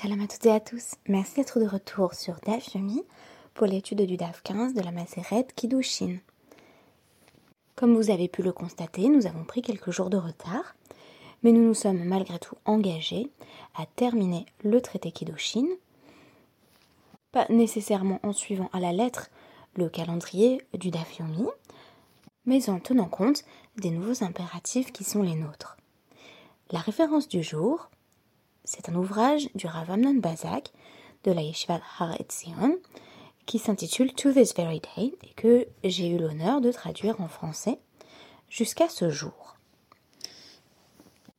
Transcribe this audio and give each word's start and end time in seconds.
Shalom 0.00 0.20
à 0.20 0.28
toutes 0.28 0.46
et 0.46 0.52
à 0.52 0.60
tous. 0.60 0.94
Merci 1.08 1.34
d'être 1.34 1.58
de 1.58 1.66
retour 1.66 2.14
sur 2.14 2.36
DAF 2.46 2.72
Yomi 2.72 3.02
pour 3.52 3.66
l'étude 3.66 4.02
du 4.02 4.16
DAF 4.16 4.42
15 4.44 4.72
de 4.72 4.80
la 4.80 4.92
Maseret 4.92 5.48
Kiddushin. 5.56 6.18
Comme 7.74 7.96
vous 7.96 8.10
avez 8.10 8.28
pu 8.28 8.42
le 8.42 8.52
constater, 8.52 9.08
nous 9.08 9.26
avons 9.26 9.42
pris 9.42 9.60
quelques 9.60 9.90
jours 9.90 10.08
de 10.08 10.16
retard, 10.16 10.76
mais 11.42 11.50
nous 11.50 11.66
nous 11.66 11.74
sommes 11.74 12.04
malgré 12.04 12.38
tout 12.38 12.54
engagés 12.64 13.28
à 13.76 13.86
terminer 13.86 14.46
le 14.62 14.80
traité 14.80 15.10
Kiddushin, 15.10 15.66
pas 17.32 17.46
nécessairement 17.48 18.20
en 18.22 18.32
suivant 18.32 18.70
à 18.72 18.78
la 18.78 18.92
lettre 18.92 19.30
le 19.74 19.88
calendrier 19.88 20.62
du 20.74 20.92
DAF 20.92 21.18
Yomi, 21.18 21.48
mais 22.46 22.70
en 22.70 22.78
tenant 22.78 23.08
compte 23.08 23.42
des 23.78 23.90
nouveaux 23.90 24.22
impératifs 24.22 24.92
qui 24.92 25.02
sont 25.02 25.22
les 25.22 25.34
nôtres. 25.34 25.76
La 26.70 26.78
référence 26.78 27.26
du 27.26 27.42
jour 27.42 27.90
c'est 28.68 28.90
un 28.90 28.94
ouvrage 28.96 29.48
du 29.54 29.66
Rav 29.66 29.90
Amnon 29.90 30.16
Bazak 30.16 30.72
de 31.24 31.32
la 31.32 31.40
Yeshiva 31.40 31.80
Har 31.98 32.20
Etzion 32.20 32.76
qui 33.46 33.58
s'intitule 33.58 34.12
To 34.12 34.30
This 34.30 34.54
Very 34.54 34.80
Day 34.80 35.14
et 35.22 35.32
que 35.36 35.66
j'ai 35.84 36.08
eu 36.08 36.18
l'honneur 36.18 36.60
de 36.60 36.70
traduire 36.70 37.18
en 37.22 37.28
français 37.28 37.78
jusqu'à 38.50 38.90
ce 38.90 39.08
jour. 39.08 39.56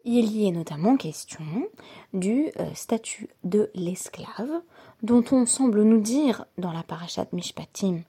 Il 0.06 0.32
y 0.36 0.48
est 0.48 0.52
notamment 0.52 0.98
question 0.98 1.70
du 2.16 2.52
euh, 2.60 2.74
statut 2.74 3.30
de 3.44 3.70
l'esclave, 3.76 4.64
dont 5.04 5.24
on 5.32 5.46
semble 5.46 5.84
nous 5.84 6.02
dire 6.02 6.46
dans 6.58 6.72
la 6.72 6.82
parashat 6.82 7.28
Mishpatim 7.32 8.02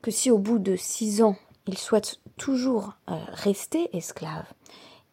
que 0.00 0.10
si 0.10 0.30
au 0.30 0.38
bout 0.38 0.58
de 0.58 0.76
six 0.76 1.20
ans 1.20 1.36
il 1.66 1.76
souhaite 1.76 2.20
toujours 2.38 2.94
euh, 3.10 3.16
rester 3.34 3.94
esclave, 3.94 4.46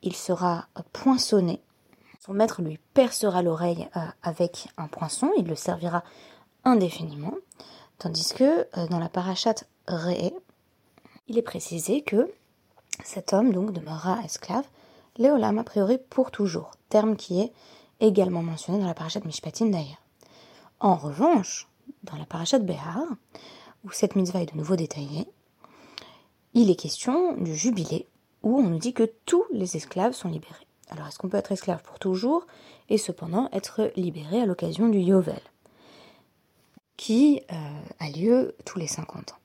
il 0.01 0.15
sera 0.15 0.67
poinçonné 0.93 1.59
son 2.25 2.33
maître 2.33 2.61
lui 2.61 2.79
percera 2.93 3.41
l'oreille 3.41 3.89
euh, 3.97 3.99
avec 4.21 4.69
un 4.77 4.87
poinçon, 4.87 5.31
il 5.37 5.45
le 5.45 5.55
servira 5.55 6.03
indéfiniment. 6.63 7.33
Tandis 7.97 8.33
que 8.33 8.65
euh, 8.77 8.87
dans 8.87 8.99
la 8.99 9.09
parachate 9.09 9.67
Ré, 9.87 10.33
il 11.27 11.37
est 11.37 11.41
précisé 11.43 12.01
que 12.01 12.31
cet 13.03 13.33
homme 13.33 13.51
donc 13.51 13.73
demeurera 13.73 14.21
esclave, 14.23 14.65
Léolam 15.17 15.57
a 15.57 15.65
priori 15.65 15.97
pour 15.97 16.31
toujours, 16.31 16.71
terme 16.87 17.17
qui 17.17 17.41
est 17.41 17.51
également 17.99 18.41
mentionné 18.41 18.79
dans 18.79 18.87
la 18.87 18.93
parachate 18.93 19.25
Mishpatin 19.25 19.65
d'ailleurs. 19.65 20.01
En 20.79 20.95
revanche, 20.95 21.67
dans 22.03 22.15
la 22.15 22.25
parachate 22.25 22.65
Behar, 22.65 23.03
où 23.83 23.91
cette 23.91 24.15
mitzvah 24.15 24.41
est 24.41 24.53
de 24.53 24.57
nouveau 24.57 24.77
détaillée, 24.77 25.27
il 26.53 26.69
est 26.69 26.75
question 26.75 27.33
du 27.35 27.53
jubilé, 27.53 28.07
où 28.43 28.59
on 28.59 28.63
nous 28.63 28.79
dit 28.79 28.93
que 28.93 29.11
tous 29.25 29.43
les 29.51 29.75
esclaves 29.75 30.13
sont 30.13 30.29
libérés. 30.29 30.67
Alors 30.93 31.07
est-ce 31.07 31.17
qu'on 31.17 31.27
peut 31.27 31.37
être 31.37 31.51
esclave 31.51 31.81
pour 31.81 31.97
toujours 31.97 32.45
et 32.87 32.99
cependant 32.99 33.49
être 33.51 33.91
libéré 33.95 34.41
à 34.41 34.45
l'occasion 34.45 34.87
du 34.87 34.99
Yovel, 34.99 35.41
qui 36.97 37.41
euh, 37.51 37.81
a 37.99 38.09
lieu 38.09 38.55
tous 38.63 38.77
les 38.77 38.87
50 38.87 39.31
ans? 39.31 39.37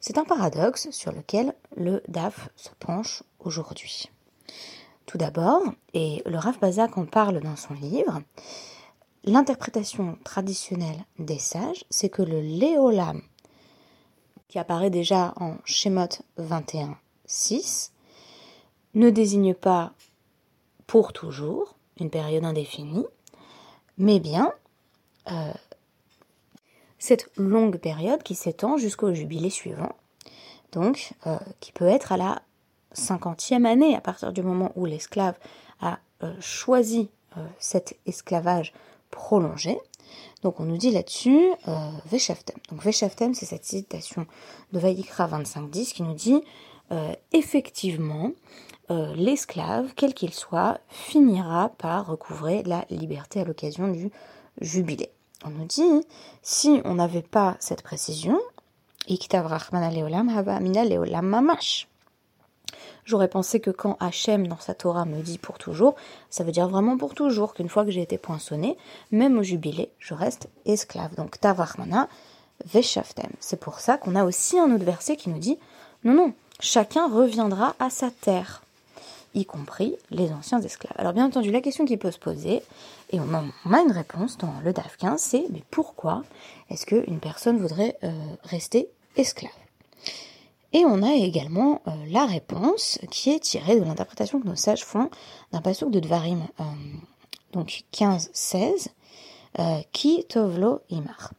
C'est 0.00 0.18
un 0.18 0.24
paradoxe 0.24 0.90
sur 0.90 1.12
lequel 1.12 1.54
le 1.76 2.02
DAF 2.08 2.50
se 2.56 2.70
penche 2.80 3.22
aujourd'hui. 3.38 4.10
Tout 5.06 5.18
d'abord, 5.18 5.62
et 5.94 6.22
le 6.26 6.36
Rav 6.36 6.58
Bazak 6.58 6.98
en 6.98 7.06
parle 7.06 7.40
dans 7.40 7.56
son 7.56 7.74
livre, 7.74 8.20
l'interprétation 9.24 10.18
traditionnelle 10.24 11.04
des 11.18 11.38
sages, 11.38 11.84
c'est 11.90 12.08
que 12.08 12.22
le 12.22 12.40
Léolam, 12.40 13.22
qui 14.48 14.58
apparaît 14.58 14.90
déjà 14.90 15.32
en 15.36 15.56
Shemot 15.64 16.08
21.6, 16.38 17.90
ne 18.94 19.10
désigne 19.10 19.54
pas 19.54 19.92
pour 20.88 21.12
toujours, 21.12 21.76
une 22.00 22.10
période 22.10 22.44
indéfinie, 22.44 23.06
mais 23.98 24.18
bien 24.18 24.52
euh, 25.30 25.52
cette 26.98 27.30
longue 27.36 27.76
période 27.76 28.22
qui 28.24 28.34
s'étend 28.34 28.78
jusqu'au 28.78 29.12
jubilé 29.12 29.50
suivant, 29.50 29.92
donc 30.72 31.12
euh, 31.26 31.38
qui 31.60 31.72
peut 31.72 31.86
être 31.86 32.10
à 32.10 32.16
la 32.16 32.42
cinquantième 32.92 33.66
année, 33.66 33.94
à 33.94 34.00
partir 34.00 34.32
du 34.32 34.42
moment 34.42 34.72
où 34.76 34.86
l'esclave 34.86 35.38
a 35.80 35.98
euh, 36.24 36.34
choisi 36.40 37.08
cet 37.60 37.96
esclavage 38.06 38.72
prolongé. 39.12 39.78
Donc 40.42 40.58
on 40.58 40.64
nous 40.64 40.78
dit 40.78 40.90
là-dessus 40.90 41.50
Veshaftem. 42.06 42.56
Donc 42.70 42.82
Veshaftem, 42.82 43.32
c'est 43.34 43.46
cette 43.46 43.64
citation 43.64 44.26
de 44.72 44.80
Vaïkra 44.80 45.28
25.10 45.28 45.92
qui 45.92 46.02
nous 46.02 46.14
dit 46.14 46.42
effectivement, 47.32 48.32
euh, 48.90 49.14
l'esclave, 49.16 49.92
quel 49.96 50.14
qu'il 50.14 50.32
soit, 50.32 50.80
finira 50.88 51.70
par 51.76 52.06
recouvrer 52.06 52.62
la 52.62 52.86
liberté 52.88 53.40
à 53.40 53.44
l'occasion 53.44 53.88
du 53.88 54.10
jubilé. 54.62 55.10
On 55.44 55.50
nous 55.50 55.66
dit, 55.66 56.06
si 56.42 56.80
on 56.84 56.94
n'avait 56.94 57.20
pas 57.22 57.56
cette 57.60 57.82
précision, 57.82 58.40
J'aurais 63.04 63.28
pensé 63.28 63.60
que 63.60 63.70
quand 63.70 63.96
Hachem 64.00 64.46
dans 64.46 64.58
sa 64.58 64.74
Torah 64.74 65.04
me 65.04 65.20
dit 65.20 65.38
pour 65.38 65.58
toujours, 65.58 65.94
ça 66.30 66.44
veut 66.44 66.52
dire 66.52 66.68
vraiment 66.68 66.96
pour 66.96 67.14
toujours, 67.14 67.52
qu'une 67.52 67.68
fois 67.68 67.84
que 67.84 67.90
j'ai 67.90 68.02
été 68.02 68.16
poinçonné, 68.16 68.78
même 69.10 69.38
au 69.38 69.42
jubilé, 69.42 69.90
je 69.98 70.14
reste 70.14 70.48
esclave. 70.64 71.14
Donc 71.14 71.38
Veshaftem. 72.64 73.30
C'est 73.38 73.60
pour 73.60 73.80
ça 73.80 73.98
qu'on 73.98 74.16
a 74.16 74.24
aussi 74.24 74.58
un 74.58 74.74
autre 74.74 74.84
verset 74.84 75.16
qui 75.16 75.30
nous 75.30 75.38
dit, 75.38 75.58
non, 76.04 76.14
non, 76.14 76.34
chacun 76.60 77.08
reviendra 77.08 77.74
à 77.78 77.90
sa 77.90 78.10
terre 78.10 78.62
y 79.34 79.44
compris 79.44 79.96
les 80.10 80.32
anciens 80.32 80.60
esclaves. 80.60 80.94
Alors 80.96 81.12
bien 81.12 81.26
entendu, 81.26 81.50
la 81.50 81.60
question 81.60 81.84
qui 81.84 81.96
peut 81.96 82.10
se 82.10 82.18
poser, 82.18 82.62
et 83.10 83.20
on, 83.20 83.34
a 83.34 83.80
une 83.80 83.92
réponse 83.92 84.36
dans 84.38 84.54
le 84.64 84.72
DAF 84.72 84.96
15, 84.96 85.20
c'est 85.20 85.46
mais 85.50 85.62
pourquoi 85.70 86.24
est-ce 86.70 86.86
qu'une 86.86 87.20
personne 87.20 87.58
voudrait 87.58 87.96
euh, 88.04 88.10
rester 88.44 88.88
esclave? 89.16 89.52
Et 90.72 90.84
on 90.84 91.02
a 91.02 91.14
également 91.14 91.80
euh, 91.86 91.90
la 92.10 92.26
réponse 92.26 92.98
qui 93.10 93.30
est 93.30 93.40
tirée 93.40 93.80
de 93.80 93.84
l'interprétation 93.84 94.40
que 94.40 94.46
nos 94.46 94.56
sages 94.56 94.84
font 94.84 95.08
d'un 95.52 95.62
passage 95.62 95.88
de 95.88 96.00
Dvarim, 96.00 96.42
euh, 96.60 96.64
donc 97.52 97.84
15-16, 97.92 98.88
qui 99.90 100.24
tovlo 100.28 100.82
imar. 100.90 101.32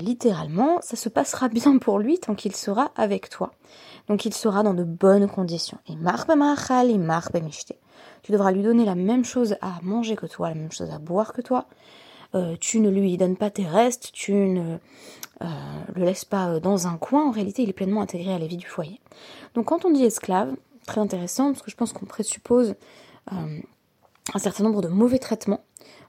littéralement, 0.00 0.80
ça 0.80 0.96
se 0.96 1.10
passera 1.10 1.48
bien 1.48 1.76
pour 1.76 1.98
lui 1.98 2.18
tant 2.18 2.34
qu'il 2.34 2.56
sera 2.56 2.90
avec 2.96 3.28
toi 3.28 3.52
donc 4.08 4.24
il 4.24 4.34
sera 4.34 4.62
dans 4.62 4.74
de 4.74 4.84
bonnes 4.84 5.28
conditions. 5.28 5.78
Et 5.88 5.94
tu 8.22 8.32
devras 8.32 8.52
lui 8.52 8.62
donner 8.62 8.84
la 8.84 8.94
même 8.94 9.24
chose 9.24 9.56
à 9.60 9.78
manger 9.82 10.16
que 10.16 10.26
toi, 10.26 10.48
la 10.48 10.54
même 10.54 10.72
chose 10.72 10.90
à 10.90 10.98
boire 10.98 11.32
que 11.32 11.40
toi. 11.40 11.66
Euh, 12.34 12.56
tu 12.58 12.80
ne 12.80 12.88
lui 12.88 13.16
donnes 13.16 13.36
pas 13.36 13.50
tes 13.50 13.66
restes, 13.66 14.10
tu 14.12 14.32
ne 14.32 14.76
euh, 15.42 15.46
le 15.94 16.04
laisses 16.04 16.24
pas 16.24 16.48
euh, 16.48 16.60
dans 16.60 16.86
un 16.86 16.96
coin. 16.96 17.26
En 17.26 17.30
réalité, 17.30 17.62
il 17.62 17.68
est 17.68 17.74
pleinement 17.74 18.00
intégré 18.00 18.32
à 18.32 18.38
la 18.38 18.46
vie 18.46 18.56
du 18.56 18.66
foyer. 18.66 19.00
Donc 19.54 19.66
quand 19.66 19.84
on 19.84 19.90
dit 19.90 20.04
esclave, 20.04 20.54
très 20.86 21.00
intéressant, 21.00 21.52
parce 21.52 21.62
que 21.62 21.70
je 21.70 21.76
pense 21.76 21.92
qu'on 21.92 22.06
présuppose 22.06 22.74
un 23.30 24.38
certain 24.38 24.64
nombre 24.64 24.82
de 24.82 24.88
mauvais 24.88 25.18
traitements. 25.18 25.60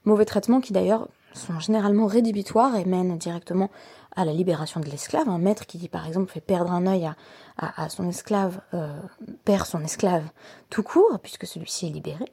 Mauvais 0.04 0.24
traitements 0.24 0.60
qui 0.60 0.72
d'ailleurs 0.72 1.08
sont 1.32 1.60
généralement 1.60 2.06
rédhibitoires 2.06 2.76
et 2.76 2.84
mènent 2.84 3.16
directement 3.18 3.70
à 4.16 4.24
la 4.24 4.32
libération 4.32 4.80
de 4.80 4.86
l'esclave. 4.86 5.28
Un 5.28 5.38
maître 5.38 5.66
qui, 5.66 5.88
par 5.88 6.06
exemple, 6.06 6.30
fait 6.30 6.40
perdre 6.40 6.72
un 6.72 6.86
œil 6.86 7.10
à, 7.56 7.88
son 7.88 8.08
esclave, 8.08 8.60
euh, 8.74 8.92
perd 9.44 9.66
son 9.66 9.82
esclave 9.84 10.24
tout 10.70 10.82
court, 10.82 11.18
puisque 11.22 11.46
celui-ci 11.46 11.86
est 11.86 11.90
libéré. 11.90 12.24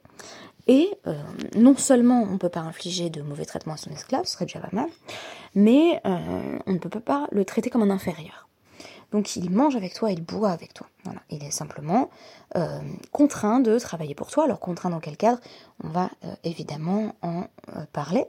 Et 0.68 0.90
euh, 1.06 1.14
non 1.56 1.76
seulement 1.76 2.22
on 2.22 2.34
ne 2.34 2.38
peut 2.38 2.48
pas 2.48 2.60
infliger 2.60 3.10
de 3.10 3.20
mauvais 3.22 3.44
traitements 3.44 3.74
à 3.74 3.76
son 3.76 3.90
esclave, 3.90 4.24
ce 4.26 4.32
serait 4.32 4.44
déjà 4.44 4.60
pas 4.60 4.68
mal, 4.70 4.88
mais 5.56 6.00
euh, 6.06 6.58
on 6.66 6.72
ne 6.72 6.78
peut 6.78 7.00
pas 7.00 7.26
le 7.32 7.44
traiter 7.44 7.68
comme 7.68 7.82
un 7.82 7.90
inférieur. 7.90 8.48
Donc 9.10 9.34
il 9.36 9.50
mange 9.50 9.76
avec 9.76 9.92
toi, 9.92 10.10
il 10.10 10.22
boit 10.22 10.50
avec 10.50 10.72
toi. 10.72 10.86
Il 11.28 11.44
est 11.44 11.50
simplement 11.50 12.08
contraint 13.10 13.60
de 13.60 13.78
travailler 13.78 14.14
pour 14.14 14.30
toi. 14.30 14.44
Alors 14.44 14.58
contraint 14.58 14.88
dans 14.88 15.00
quel 15.00 15.18
cadre? 15.18 15.38
On 15.84 15.88
va 15.88 16.08
évidemment 16.44 17.14
en 17.20 17.44
parler. 17.92 18.24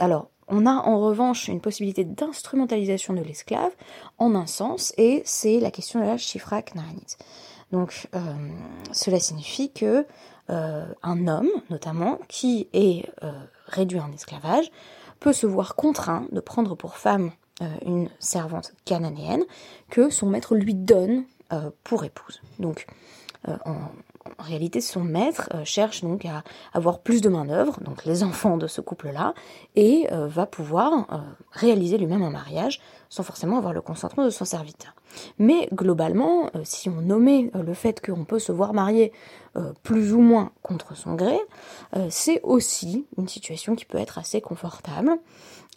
Alors 0.00 0.30
on 0.48 0.66
a 0.66 0.72
en 0.72 0.98
revanche 1.00 1.48
une 1.48 1.60
possibilité 1.60 2.04
d'instrumentalisation 2.04 3.14
de 3.14 3.20
l'esclave 3.20 3.70
en 4.18 4.34
un 4.34 4.46
sens, 4.46 4.94
et 4.96 5.22
c'est 5.24 5.60
la 5.60 5.70
question 5.70 6.00
de 6.00 6.06
la 6.06 6.16
chifra 6.16 6.62
knaranit. 6.62 7.16
Donc 7.70 8.08
euh, 8.14 8.20
cela 8.92 9.20
signifie 9.20 9.70
que 9.70 10.06
euh, 10.50 10.86
un 11.02 11.28
homme, 11.28 11.50
notamment, 11.68 12.18
qui 12.28 12.68
est 12.72 13.04
euh, 13.22 13.32
réduit 13.66 14.00
en 14.00 14.10
esclavage, 14.12 14.70
peut 15.20 15.34
se 15.34 15.46
voir 15.46 15.74
contraint 15.74 16.26
de 16.32 16.40
prendre 16.40 16.74
pour 16.74 16.96
femme 16.96 17.32
une 17.84 18.08
servante 18.20 18.72
cananéenne 18.84 19.42
que 19.90 20.10
son 20.10 20.26
maître 20.26 20.54
lui 20.54 20.74
donne 20.74 21.24
pour 21.82 22.04
épouse. 22.04 22.40
Donc 22.60 22.86
en, 23.44 23.78
en 24.38 24.42
réalité, 24.42 24.80
son 24.80 25.02
maître 25.02 25.48
cherche 25.64 26.02
donc 26.02 26.24
à 26.24 26.42
avoir 26.72 27.00
plus 27.00 27.20
de 27.20 27.28
main-d'œuvre, 27.28 27.80
donc 27.80 28.04
les 28.04 28.22
enfants 28.22 28.56
de 28.56 28.66
ce 28.66 28.80
couple-là, 28.80 29.34
et 29.74 30.06
va 30.10 30.46
pouvoir 30.46 31.06
réaliser 31.52 31.98
lui-même 31.98 32.22
un 32.22 32.30
mariage 32.30 32.80
sans 33.08 33.22
forcément 33.22 33.56
avoir 33.56 33.72
le 33.72 33.80
consentement 33.80 34.24
de 34.24 34.30
son 34.30 34.44
serviteur. 34.44 34.94
Mais 35.38 35.68
globalement, 35.72 36.50
si 36.62 36.88
on 36.88 37.00
nommait 37.00 37.50
le 37.54 37.74
fait 37.74 38.04
qu'on 38.04 38.24
peut 38.24 38.38
se 38.38 38.52
voir 38.52 38.74
marier 38.74 39.12
plus 39.82 40.12
ou 40.12 40.20
moins 40.20 40.52
contre 40.62 40.94
son 40.94 41.14
gré, 41.14 41.38
c'est 42.10 42.40
aussi 42.42 43.06
une 43.16 43.28
situation 43.28 43.74
qui 43.74 43.86
peut 43.86 43.98
être 43.98 44.18
assez 44.18 44.40
confortable, 44.40 45.12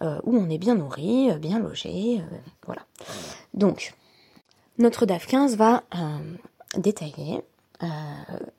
où 0.01 0.35
on 0.35 0.49
est 0.49 0.57
bien 0.57 0.75
nourri, 0.75 1.31
bien 1.39 1.59
logé, 1.59 2.21
voilà. 2.65 2.81
Donc, 3.53 3.93
notre 4.77 5.05
DAF 5.05 5.25
15 5.27 5.55
va 5.55 5.83
détailler 6.77 7.41
euh, 7.83 7.87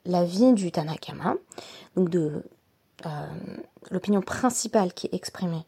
la 0.05 0.25
vie 0.25 0.53
du 0.53 0.73
Tanakama, 0.73 1.37
donc 1.97 2.09
de 2.09 2.43
euh, 3.07 3.09
l'opinion 3.91 4.21
principale 4.21 4.93
qui 4.93 5.07
est 5.07 5.15
exprimée 5.15 5.65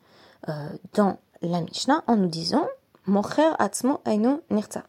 euh, 0.48 0.68
dans 0.94 1.18
la 1.40 1.60
Mishnah 1.60 2.02
en 2.08 2.16
nous 2.16 2.26
disant 2.26 2.66
Mocher 3.06 3.50
atzmo 3.58 4.00
aino 4.06 4.42
nirta. 4.50 4.82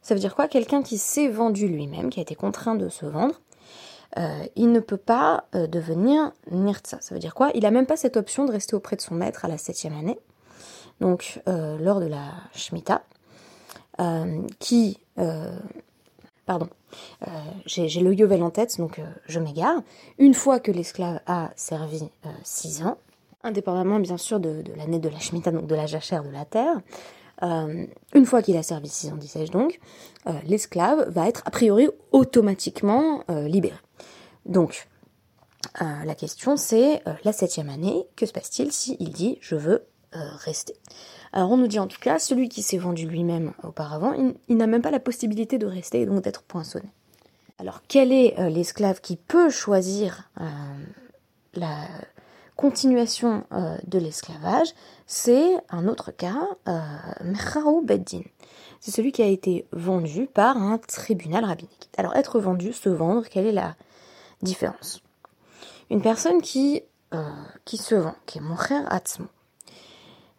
Ça 0.00 0.14
veut 0.14 0.20
dire 0.20 0.34
quoi? 0.34 0.48
Quelqu'un 0.48 0.82
qui 0.82 0.96
s'est 0.96 1.28
vendu 1.28 1.68
lui-même, 1.68 2.10
qui 2.10 2.20
a 2.20 2.22
été 2.22 2.34
contraint 2.34 2.74
de 2.74 2.88
se 2.88 3.06
vendre, 3.06 3.40
il 4.54 4.70
ne 4.70 4.78
peut 4.78 4.98
pas 4.98 5.44
devenir 5.52 6.30
nirtsa. 6.52 6.98
Ça 7.00 7.14
veut 7.14 7.20
dire 7.20 7.34
quoi? 7.34 7.50
Il 7.54 7.62
n'a 7.62 7.72
même 7.72 7.86
pas 7.86 7.96
cette 7.96 8.16
option 8.16 8.44
de 8.44 8.52
rester 8.52 8.76
auprès 8.76 8.94
de 8.94 9.00
son 9.00 9.14
maître 9.14 9.44
à 9.44 9.48
la 9.48 9.58
septième 9.58 9.94
année, 9.94 10.18
donc 11.00 11.42
lors 11.46 12.00
de 12.00 12.06
la 12.06 12.32
Shemitah, 12.52 13.02
qui 14.60 15.00
pardon, 16.46 16.68
euh, 17.26 17.30
j'ai 17.66 18.00
le 18.00 18.14
Yovel 18.14 18.42
en 18.42 18.50
tête, 18.50 18.78
donc 18.78 18.98
euh, 18.98 19.04
je 19.26 19.40
m'égare. 19.40 19.82
Une 20.18 20.34
fois 20.34 20.60
que 20.60 20.70
l'esclave 20.70 21.20
a 21.26 21.50
servi 21.56 22.02
6 22.42 22.82
euh, 22.82 22.86
ans, 22.86 22.98
indépendamment 23.42 24.00
bien 24.00 24.16
sûr 24.16 24.40
de, 24.40 24.62
l'année 24.76 24.98
de 24.98 25.08
la 25.08 25.18
Shemitah, 25.18 25.50
donc 25.50 25.66
de 25.66 25.74
la 25.74 25.86
jachère 25.86 26.22
de 26.22 26.30
la 26.30 26.44
terre, 26.44 26.80
une 27.42 28.24
fois 28.24 28.40
qu'il 28.40 28.56
a 28.56 28.62
servi 28.62 28.88
6 28.88 29.12
ans, 29.12 29.16
disais-je 29.16 29.52
donc, 29.52 29.78
l'esclave 30.46 31.10
va 31.10 31.28
être 31.28 31.42
a 31.44 31.50
priori 31.50 31.90
automatiquement 32.12 33.22
libéré. 33.28 33.76
Donc, 34.46 34.88
la 35.80 36.14
question 36.14 36.56
c'est 36.56 37.02
la 37.24 37.32
septième 37.34 37.68
année, 37.68 38.06
que 38.16 38.24
se 38.24 38.32
passe-t-il 38.32 38.72
s'il 38.72 39.10
dit 39.10 39.36
je 39.42 39.56
veux 39.56 39.84
rester 40.14 40.74
alors 41.34 41.50
on 41.50 41.56
nous 41.56 41.66
dit 41.66 41.80
en 41.80 41.88
tout 41.88 41.98
cas, 42.00 42.20
celui 42.20 42.48
qui 42.48 42.62
s'est 42.62 42.78
vendu 42.78 43.08
lui-même 43.08 43.54
auparavant, 43.64 44.12
il, 44.48 44.56
n'a 44.56 44.68
même 44.68 44.82
pas 44.82 44.92
la 44.92 45.00
possibilité 45.00 45.58
de 45.58 45.66
rester 45.66 46.02
et 46.02 46.06
donc 46.06 46.22
d'être 46.22 46.42
poinçonné. 46.42 46.88
Alors 47.58 47.82
quel 47.88 48.12
est 48.12 48.38
euh, 48.38 48.48
l'esclave 48.48 49.00
qui 49.00 49.16
peut 49.16 49.50
choisir 49.50 50.30
euh, 50.40 50.44
la 51.54 51.88
continuation 52.54 53.42
euh, 53.50 53.76
de 53.84 53.98
l'esclavage? 53.98 54.68
C'est 55.08 55.56
un 55.70 55.88
autre 55.88 56.12
cas, 56.12 56.38
Mechao 57.24 57.82
Beddin. 57.82 58.22
C'est 58.78 58.92
celui 58.92 59.10
qui 59.10 59.22
a 59.22 59.26
été 59.26 59.66
vendu 59.72 60.28
par 60.32 60.56
un 60.56 60.78
tribunal 60.78 61.44
rabbinique. 61.44 61.90
Alors 61.96 62.14
être 62.14 62.38
vendu, 62.38 62.72
se 62.72 62.88
vendre, 62.88 63.26
quelle 63.28 63.46
est 63.46 63.52
la 63.52 63.74
différence? 64.40 65.02
Une 65.90 66.00
personne 66.00 66.40
qui, 66.40 66.84
se 67.66 67.94
vend, 67.96 68.14
qui 68.24 68.38
est 68.38 68.40
Mocher 68.40 68.82
Atzmo, 68.86 69.26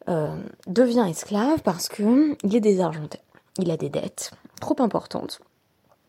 euh, 0.09 0.35
devient 0.67 1.05
esclave 1.09 1.61
parce 1.63 1.89
qu'il 1.89 2.35
est 2.43 2.59
désargenté. 2.59 3.19
Il 3.57 3.71
a 3.71 3.77
des 3.77 3.89
dettes 3.89 4.31
trop 4.61 4.75
importantes 4.79 5.41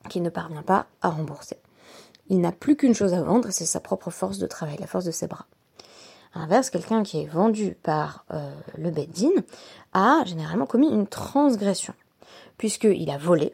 qu'il 0.09 0.23
ne 0.23 0.31
parvient 0.31 0.63
pas 0.63 0.87
à 1.03 1.11
rembourser. 1.11 1.57
Il 2.29 2.41
n'a 2.41 2.53
plus 2.53 2.77
qu'une 2.77 2.95
chose 2.95 3.15
à 3.15 3.23
vendre, 3.23 3.51
c'est 3.51 3.67
sa 3.67 3.81
propre 3.81 4.11
force 4.11 4.39
de 4.39 4.47
travail, 4.47 4.77
la 4.81 4.87
force 4.87 5.05
de 5.05 5.11
ses 5.11 5.27
bras. 5.27 5.47
À 6.35 6.41
l'inverse, 6.41 6.71
quelqu'un 6.71 7.03
qui 7.03 7.23
est 7.23 7.27
vendu 7.27 7.77
par 7.83 8.25
euh, 8.33 8.51
le 8.77 8.91
Beddin 8.91 9.31
a 9.93 10.23
généralement 10.27 10.67
commis 10.67 10.89
une 10.89 11.07
transgression, 11.07 11.95
puisqu'il 12.59 13.11
a 13.11 13.19
volé 13.19 13.53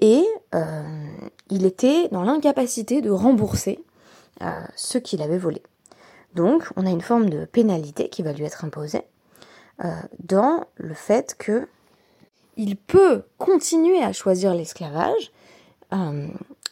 et 0.00 0.24
euh, 0.54 1.06
il 1.50 1.64
était 1.64 2.08
dans 2.08 2.22
l'incapacité 2.22 3.02
de 3.02 3.10
rembourser 3.10 3.84
ce 4.74 4.98
qu'il 4.98 5.22
avait 5.22 5.38
volé. 5.38 5.62
Donc, 6.34 6.68
on 6.76 6.86
a 6.86 6.90
une 6.90 7.02
forme 7.02 7.28
de 7.28 7.44
pénalité 7.44 8.08
qui 8.08 8.22
va 8.22 8.32
lui 8.32 8.44
être 8.44 8.64
imposée, 8.64 8.98
euh, 8.98 9.11
dans 10.20 10.64
le 10.76 10.94
fait 10.94 11.34
que 11.38 11.68
il 12.56 12.76
peut 12.76 13.22
continuer 13.38 14.02
à 14.02 14.12
choisir 14.12 14.54
l'esclavage 14.54 15.32
euh, 15.92 16.28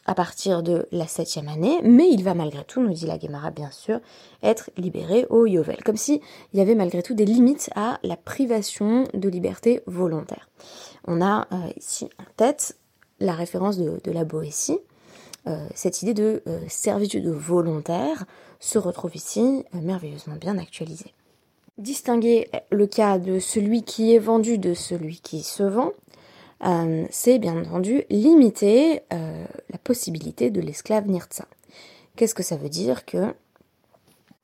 à 0.06 0.14
partir 0.14 0.62
de 0.62 0.86
la 0.92 1.06
septième 1.06 1.48
année, 1.48 1.80
mais 1.82 2.08
il 2.10 2.24
va 2.24 2.34
malgré 2.34 2.64
tout, 2.64 2.80
nous 2.80 2.92
dit 2.92 3.06
la 3.06 3.18
Guémara 3.18 3.50
bien 3.50 3.70
sûr, 3.70 4.00
être 4.42 4.70
libéré 4.76 5.26
au 5.30 5.46
Yovel, 5.46 5.82
comme 5.84 5.96
s'il 5.96 6.20
y 6.52 6.60
avait 6.60 6.74
malgré 6.74 7.02
tout 7.02 7.14
des 7.14 7.26
limites 7.26 7.70
à 7.76 7.98
la 8.02 8.16
privation 8.16 9.04
de 9.14 9.28
liberté 9.28 9.82
volontaire. 9.86 10.48
On 11.06 11.22
a 11.22 11.46
euh, 11.52 11.56
ici 11.76 12.08
en 12.18 12.24
tête 12.36 12.76
la 13.20 13.34
référence 13.34 13.76
de, 13.76 14.10
la 14.10 14.24
Boétie, 14.24 14.78
cette 15.74 16.00
idée 16.00 16.14
de 16.14 16.42
servitude 16.68 17.26
volontaire 17.26 18.24
se 18.60 18.78
retrouve 18.78 19.14
ici 19.14 19.64
merveilleusement 19.74 20.36
bien 20.36 20.56
actualisée 20.56 21.12
distinguer 21.80 22.48
le 22.70 22.86
cas 22.86 23.18
de 23.18 23.38
celui 23.38 23.82
qui 23.82 24.14
est 24.14 24.18
vendu 24.18 24.58
de 24.58 24.74
celui 24.74 25.20
qui 25.20 25.42
se 25.42 25.62
vend, 25.62 25.92
euh, 26.64 27.06
c'est 27.10 27.38
bien 27.38 27.58
entendu 27.58 28.04
limiter 28.10 29.00
euh, 29.12 29.44
la 29.70 29.78
possibilité 29.78 30.50
de 30.50 30.60
l'esclave 30.60 31.08
Nirtsa. 31.08 31.46
Qu'est-ce 32.16 32.34
que 32.34 32.42
ça 32.42 32.56
veut 32.56 32.68
dire 32.68 33.04
Que 33.06 33.34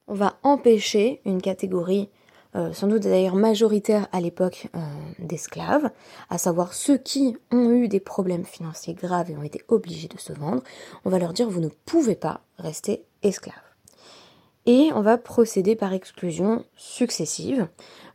on 0.08 0.14
va 0.14 0.38
empêcher 0.42 1.20
une 1.24 1.42
catégorie, 1.42 2.08
euh, 2.54 2.72
sans 2.72 2.86
doute 2.86 3.02
d'ailleurs 3.02 3.34
majoritaire 3.34 4.08
à 4.12 4.20
l'époque 4.20 4.68
d'esclaves, 5.18 5.90
à 6.30 6.38
savoir 6.38 6.72
ceux 6.74 6.96
qui 6.96 7.36
ont 7.50 7.70
eu 7.70 7.88
des 7.88 8.00
problèmes 8.00 8.44
financiers 8.44 8.94
graves 8.94 9.30
et 9.30 9.36
ont 9.36 9.42
été 9.42 9.62
obligés 9.68 10.08
de 10.08 10.18
se 10.18 10.32
vendre, 10.32 10.62
on 11.04 11.10
va 11.10 11.18
leur 11.18 11.32
dire 11.32 11.50
vous 11.50 11.60
ne 11.60 11.68
pouvez 11.84 12.14
pas 12.14 12.40
rester 12.58 13.04
esclave 13.22 13.65
et 14.66 14.90
on 14.94 15.00
va 15.00 15.16
procéder 15.16 15.76
par 15.76 15.92
exclusion 15.92 16.64
successive 16.76 17.68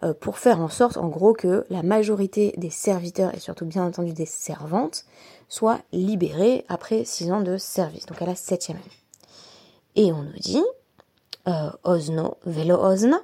euh, 0.04 0.14
pour 0.14 0.38
faire 0.38 0.60
en 0.60 0.68
sorte 0.68 0.98
en 0.98 1.08
gros 1.08 1.34
que 1.34 1.66
la 1.70 1.82
majorité 1.82 2.54
des 2.58 2.70
serviteurs 2.70 3.34
et 3.34 3.40
surtout 3.40 3.66
bien 3.66 3.86
entendu 3.86 4.14
des 4.14 4.26
servantes 4.26 5.06
soient 5.48 5.80
libérés 5.94 6.66
après 6.68 7.06
six 7.06 7.32
ans 7.32 7.42
de 7.42 7.58
service, 7.58 8.06
donc 8.06 8.22
à 8.22 8.26
la 8.26 8.36
septième 8.36 8.78
année. 8.78 8.86
Et 9.96 10.12
on 10.12 10.24
nous 10.24 10.40
dit 10.40 10.64
euh, 11.48 11.72
osno 11.84 12.38
velo 12.46 12.78
osna. 12.78 13.20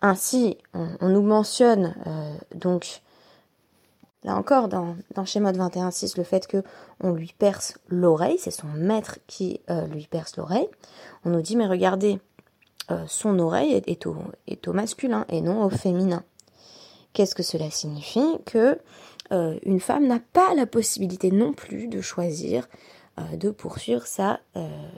Ainsi, 0.00 0.58
on, 0.74 1.08
nous 1.08 1.22
mentionne 1.22 1.94
euh, 2.06 2.36
donc 2.54 3.02
Là 4.24 4.36
encore, 4.36 4.68
dans, 4.68 4.96
dans 5.14 5.24
Schéma 5.24 5.52
21.6, 5.52 6.16
le 6.16 6.22
fait 6.22 6.46
que 6.46 6.62
on 7.00 7.12
lui 7.12 7.34
perce 7.36 7.78
l'oreille, 7.88 8.38
c'est 8.38 8.52
son 8.52 8.68
maître 8.68 9.18
qui 9.26 9.60
euh, 9.68 9.86
lui 9.86 10.06
perce 10.08 10.36
l'oreille. 10.36 10.68
On 11.24 11.30
nous 11.30 11.42
dit, 11.42 11.56
mais 11.56 11.66
regardez, 11.66 12.20
euh, 12.90 13.04
son 13.08 13.38
oreille 13.40 13.72
est, 13.86 14.06
au, 14.06 14.16
est, 14.46 14.68
au, 14.68 14.72
masculin 14.72 15.26
et 15.28 15.40
non 15.40 15.64
au 15.64 15.70
féminin. 15.70 16.22
Qu'est-ce 17.12 17.34
que 17.34 17.42
cela 17.42 17.68
signifie 17.70 18.38
Que 18.46 18.78
euh, 19.32 19.58
une 19.64 19.80
femme 19.80 20.06
n'a 20.06 20.20
pas 20.32 20.54
la 20.54 20.66
possibilité 20.66 21.32
non 21.32 21.52
plus 21.52 21.88
de 21.88 22.00
choisir 22.00 22.68
de 23.34 23.50
poursuivre 23.50 24.06
sa 24.06 24.40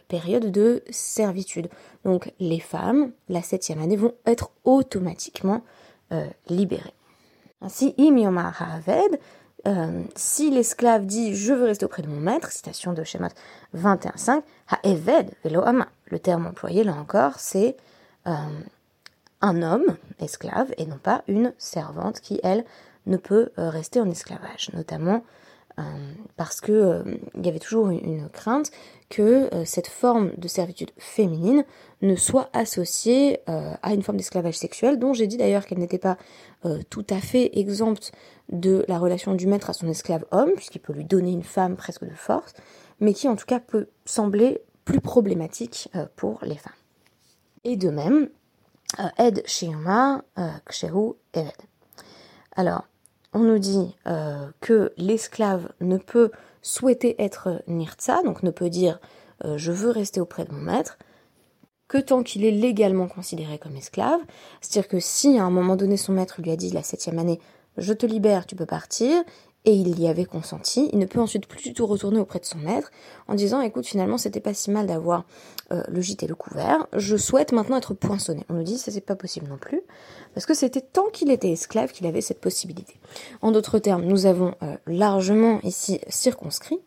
période 0.07 0.53
de 0.53 0.85
servitude. 0.89 1.69
Donc 2.05 2.33
les 2.39 2.61
femmes, 2.61 3.11
la 3.29 3.43
septième 3.43 3.83
année, 3.83 3.97
vont 3.97 4.15
être 4.25 4.53
automatiquement 4.63 5.63
libérées. 6.49 6.95
Ainsi, 7.61 7.95
euh, 9.67 10.03
si 10.15 10.51
l'esclave 10.51 11.07
dit 11.07 11.35
je 11.35 11.55
veux 11.55 11.65
rester 11.65 11.87
auprès 11.87 12.03
de 12.03 12.09
mon 12.09 12.21
maître, 12.21 12.53
citation 12.53 12.93
de 12.93 13.03
Shemat 13.03 13.31
21.5, 13.75 14.43
ha'eved 14.69 15.31
velo. 15.43 15.65
Le 16.11 16.19
terme 16.19 16.47
employé 16.47 16.85
là 16.85 16.95
encore, 16.95 17.39
c'est 17.39 17.77
euh, 18.27 18.33
un 19.41 19.63
homme 19.63 19.97
esclave 20.21 20.73
et 20.77 20.87
non 20.87 20.99
pas 20.99 21.23
une 21.29 21.53
servante 21.59 22.21
qui, 22.21 22.41
elle, 22.43 22.65
ne 23.07 23.17
peut 23.17 23.51
euh, 23.59 23.71
rester 23.71 24.01
en 24.01 24.11
esclavage, 24.11 24.71
notamment 24.75 25.23
parce 26.37 26.61
que 26.61 26.73
euh, 26.73 27.03
il 27.37 27.45
y 27.45 27.49
avait 27.49 27.59
toujours 27.59 27.89
une, 27.89 28.29
crainte 28.29 28.71
que 29.11 29.53
euh, 29.55 29.65
cette 29.65 29.89
forme 29.89 30.33
de 30.37 30.49
servitude 30.49 30.91
féminine 30.99 31.65
ne 32.03 32.17
soit 32.17 32.49
associée 32.53 33.41
à 33.47 33.95
une 33.95 34.03
forme 34.03 34.19
d'esclavage 34.19 34.59
sexuel, 34.59 34.99
dont 34.99 35.15
j'ai 35.15 35.27
dit 35.27 35.39
d'ailleurs 35.39 35.65
qu'elle 35.65 35.79
n'était 35.79 35.99
pas 35.99 36.19
tout 36.91 37.07
à 37.09 37.19
fait 37.19 37.59
exempte 37.59 38.13
de 38.51 38.85
la 38.89 38.99
relation 38.99 39.35
du 39.35 39.47
maître 39.47 39.71
à 39.71 39.73
son 39.73 39.89
esclave 39.89 40.27
homme, 40.31 40.51
puisqu'il 40.55 40.81
peut 40.81 40.93
lui 40.93 41.05
donner 41.05 41.31
une 41.31 41.43
femme 41.43 41.77
presque 41.77 42.05
de 42.05 42.15
force, 42.15 42.53
mais 43.01 43.15
qui 43.15 43.27
en 43.27 43.37
tout 43.37 43.47
cas 43.47 43.59
peut 43.59 43.89
sembler 44.05 44.61
plus 44.85 45.01
problématique 45.01 45.89
pour 46.15 46.41
les 46.43 46.57
femmes. 46.57 46.75
Et 47.65 47.77
de 47.77 47.89
même, 47.89 48.29
Ed 49.17 49.43
Shiuma 49.47 50.25
Kshehu 50.67 51.15
Eved. 51.33 51.53
Alors, 52.55 52.85
on 53.35 53.41
nous 53.41 53.59
dit 53.59 53.95
euh, 54.07 54.47
que 54.61 54.93
l'esclave 54.97 55.69
ne 55.81 55.99
peut 55.99 56.31
souhaiter 56.63 57.23
être 57.23 57.63
nirtsa, 57.67 58.23
donc 58.23 58.43
ne 58.43 58.51
peut 58.51 58.71
dire 58.71 59.01
euh, 59.45 59.59
je 59.59 59.73
veux 59.73 59.91
rester 59.91 60.21
auprès 60.21 60.45
de 60.45 60.53
mon 60.53 60.61
maître, 60.61 60.99
que 61.89 61.99
tant 61.99 62.23
qu'il 62.23 62.45
est 62.45 62.51
légalement 62.51 63.09
considéré 63.09 63.59
comme 63.59 63.77
esclave. 63.77 64.21
C'est-à-dire 64.61 64.89
que 64.89 65.01
si 65.01 65.39
à 65.39 65.45
un 65.45 65.51
moment 65.51 65.77
donné 65.77 65.97
son 65.97 66.13
maître 66.13 66.41
lui 66.41 66.51
a 66.51 66.57
dit 66.57 66.71
la 66.71 66.83
septième 66.83 67.19
année 67.19 67.41
je 67.77 67.93
te 67.93 68.07
libère, 68.07 68.47
tu 68.47 68.55
peux 68.55 68.67
partir, 68.67 69.25
et 69.65 69.73
il 69.73 69.99
y 69.99 70.09
avait 70.09 70.27
consenti, 70.27 70.91
il 70.93 70.99
ne 70.99 71.07
peut 71.07 71.21
ensuite 71.21 71.47
plus 71.47 71.63
du 71.63 71.73
tout 71.73 71.87
retourner 71.87 72.21
auprès 72.21 72.39
de 72.39 72.45
son 72.45 72.59
maître 72.59 72.91
en 73.29 73.35
disant 73.35 73.63
écoute 73.63 73.87
finalement 73.87 74.19
c'était 74.19 74.41
pas 74.41 74.53
si 74.53 74.71
mal 74.71 74.87
d'avoir 74.87 75.25
euh, 75.73 75.83
le 75.89 76.01
gîte 76.03 76.23
et 76.23 76.27
le 76.27 76.35
couvert, 76.35 76.87
je 76.93 77.17
souhaite 77.17 77.53
maintenant 77.53 77.79
être 77.79 77.95
poinçonné. 77.95 78.45
On 78.51 78.55
nous 78.55 78.63
dit 78.63 78.77
ça 78.77 78.93
c'est 78.93 79.01
pas 79.01 79.17
possible 79.17 79.49
non 79.49 79.57
plus 79.57 79.81
parce 80.35 80.47
que 80.47 80.55
c'était 80.55 80.81
tant 80.81 81.09
qu'il 81.13 81.31
était 81.31 81.51
esclave 81.51 81.93
qu'il 81.93 82.07
avait 82.07 82.21
cette 82.21 82.41
possibilité. 82.41 82.95
En 83.41 83.53
d'autres 83.53 83.79
termes, 83.79 84.03
nous 84.03 84.27
avons 84.27 84.55
euh, 84.63 84.77
largement 84.87 85.61
ici 85.63 86.01
circonscrit 86.09 86.81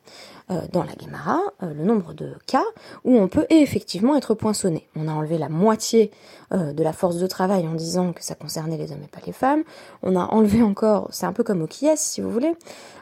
euh, 0.52 0.62
dans 0.72 0.84
la 0.84 0.92
Gemara 1.02 1.40
euh, 1.64 1.74
le 1.74 1.84
nombre 1.84 2.14
de 2.14 2.34
cas 2.46 2.64
où 3.06 3.18
on 3.18 3.28
peut 3.28 3.46
effectivement 3.50 4.16
être 4.18 4.34
poinçonné. 4.34 4.88
On 4.96 5.08
a 5.08 5.12
enlevé 5.12 5.38
la 5.38 5.50
moitié 5.50 6.12
de 6.52 6.82
la 6.82 6.94
force 6.94 7.18
de 7.18 7.28
travail 7.28 7.68
en 7.68 7.74
disant 7.74 8.14
que 8.14 8.24
ça 8.24 8.34
concernait 8.34 8.78
les 8.78 8.94
hommes 8.94 9.04
et 9.04 9.10
pas 9.10 9.20
les 9.26 9.34
femmes. 9.34 9.64
On 10.02 10.16
a 10.16 10.24
enlevé 10.28 10.64
encore, 10.64 11.10
c'est 11.12 11.26
un 11.26 11.34
peu 11.34 11.44
comme 11.44 11.62
au 11.62 11.68
Kies 11.68 11.98
si 11.98 12.22
vous 12.22 12.32
voulez, 12.32 12.54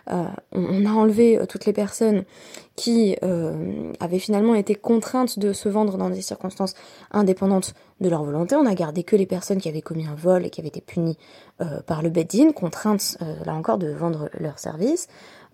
on, 0.07 0.85
a 0.85 0.89
enlevé 0.89 1.39
toutes 1.47 1.67
les 1.67 1.73
personnes 1.73 2.23
qui 2.75 3.15
avaient 3.99 4.19
finalement 4.19 4.53
été 4.53 4.75
contraintes 4.75 5.39
de 5.39 5.53
se 5.53 5.69
vendre 5.69 5.97
dans 5.97 6.09
des 6.09 6.21
circonstances 6.21 6.73
indépendantes 7.11 7.73
de 8.01 8.09
leur 8.09 8.23
volonté. 8.23 8.55
On 8.55 8.65
a 8.65 8.75
gardé 8.75 9.03
que 9.03 9.15
les 9.15 9.25
personnes 9.25 9.59
qui 9.59 9.69
avaient 9.69 9.81
commis 9.81 10.05
un 10.05 10.15
vol 10.15 10.45
et 10.45 10.49
qui 10.49 10.59
avaient 10.59 10.67
été 10.67 10.81
punies 10.81 11.17
par 11.87 12.01
le 12.01 12.09
Beddin, 12.09 12.51
contraintes 12.51 13.17
là 13.45 13.55
encore 13.55 13.77
de 13.77 13.87
vendre 13.87 14.29
leurs 14.39 14.59
services. 14.59 15.07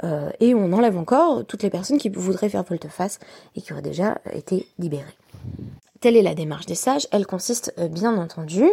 Euh, 0.03 0.29
et 0.39 0.55
on 0.55 0.71
enlève 0.73 0.97
encore 0.97 1.45
toutes 1.45 1.63
les 1.63 1.69
personnes 1.69 1.97
qui 1.97 2.09
voudraient 2.09 2.49
faire 2.49 2.63
volte-face 2.63 3.19
et 3.55 3.61
qui 3.61 3.71
auraient 3.73 3.81
déjà 3.81 4.19
été 4.33 4.67
libérées. 4.79 5.05
Telle 5.99 6.17
est 6.17 6.23
la 6.23 6.33
démarche 6.33 6.65
des 6.65 6.75
sages. 6.75 7.07
Elle 7.11 7.27
consiste 7.27 7.73
euh, 7.77 7.87
bien 7.87 8.17
entendu 8.17 8.65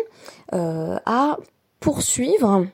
euh, 0.54 0.96
à 1.04 1.36
poursuivre 1.80 2.66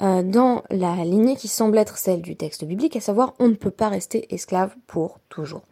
dans 0.00 0.62
la 0.70 1.04
lignée 1.04 1.36
qui 1.36 1.48
semble 1.48 1.76
être 1.76 1.98
celle 1.98 2.22
du 2.22 2.34
texte 2.34 2.64
biblique, 2.64 2.96
à 2.96 3.00
savoir 3.00 3.34
on 3.38 3.48
ne 3.48 3.54
peut 3.54 3.70
pas 3.70 3.88
rester 3.88 4.32
esclave 4.34 4.74
pour 4.86 5.18
toujours. 5.28 5.62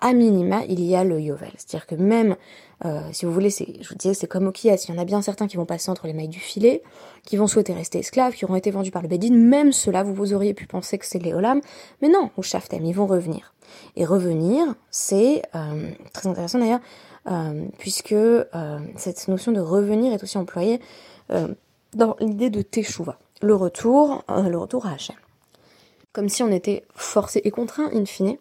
À 0.00 0.12
minima, 0.12 0.62
il 0.68 0.82
y 0.82 0.96
a 0.96 1.04
le 1.04 1.20
yovel, 1.20 1.52
c'est-à-dire 1.56 1.86
que 1.86 1.94
même 1.94 2.36
euh, 2.84 3.00
si 3.12 3.24
vous 3.24 3.32
voulez, 3.32 3.48
je 3.50 3.88
vous 3.88 3.94
disais, 3.94 4.14
c'est 4.14 4.26
comme 4.26 4.46
au 4.46 4.52
Kias. 4.52 4.84
Il 4.88 4.94
y 4.94 4.98
en 4.98 5.00
a 5.00 5.04
bien 5.04 5.22
certains 5.22 5.46
qui 5.46 5.56
vont 5.56 5.64
passer 5.64 5.90
entre 5.90 6.06
les 6.06 6.12
mailles 6.12 6.28
du 6.28 6.40
filet, 6.40 6.82
qui 7.24 7.36
vont 7.36 7.46
souhaiter 7.46 7.72
rester 7.72 7.98
esclaves, 7.98 8.34
qui 8.34 8.44
auront 8.44 8.56
été 8.56 8.70
vendus 8.70 8.90
par 8.90 9.02
le 9.02 9.08
Bedin. 9.08 9.34
Même 9.34 9.72
cela, 9.72 10.02
vous, 10.02 10.14
vous 10.14 10.34
auriez 10.34 10.52
pu 10.52 10.66
penser 10.66 10.98
que 10.98 11.06
c'est 11.06 11.18
les 11.18 11.32
Olam. 11.32 11.60
Mais 12.02 12.08
non, 12.08 12.30
au 12.36 12.42
Shaftem, 12.42 12.84
ils 12.84 12.94
vont 12.94 13.06
revenir. 13.06 13.54
Et 13.96 14.04
revenir, 14.04 14.74
c'est 14.90 15.42
euh, 15.54 15.90
très 16.12 16.28
intéressant 16.28 16.58
d'ailleurs, 16.58 16.80
euh, 17.28 17.64
puisque 17.78 18.14
cette 18.96 19.28
notion 19.28 19.52
de 19.52 19.60
revenir 19.60 20.12
est 20.12 20.22
aussi 20.22 20.38
employée 20.38 20.80
dans 21.94 22.14
l'idée 22.20 22.50
de 22.50 22.62
Teshuva, 22.62 23.18
le 23.42 23.54
retour, 23.54 24.24
le 24.28 24.56
retour 24.56 24.86
à 24.86 24.92
Hachem. 24.92 25.16
Comme 26.12 26.28
si 26.28 26.42
on 26.42 26.50
était 26.50 26.84
forcé 26.94 27.40
et 27.44 27.50
contraint, 27.50 27.90
in 27.92 28.06
fine, 28.06 28.36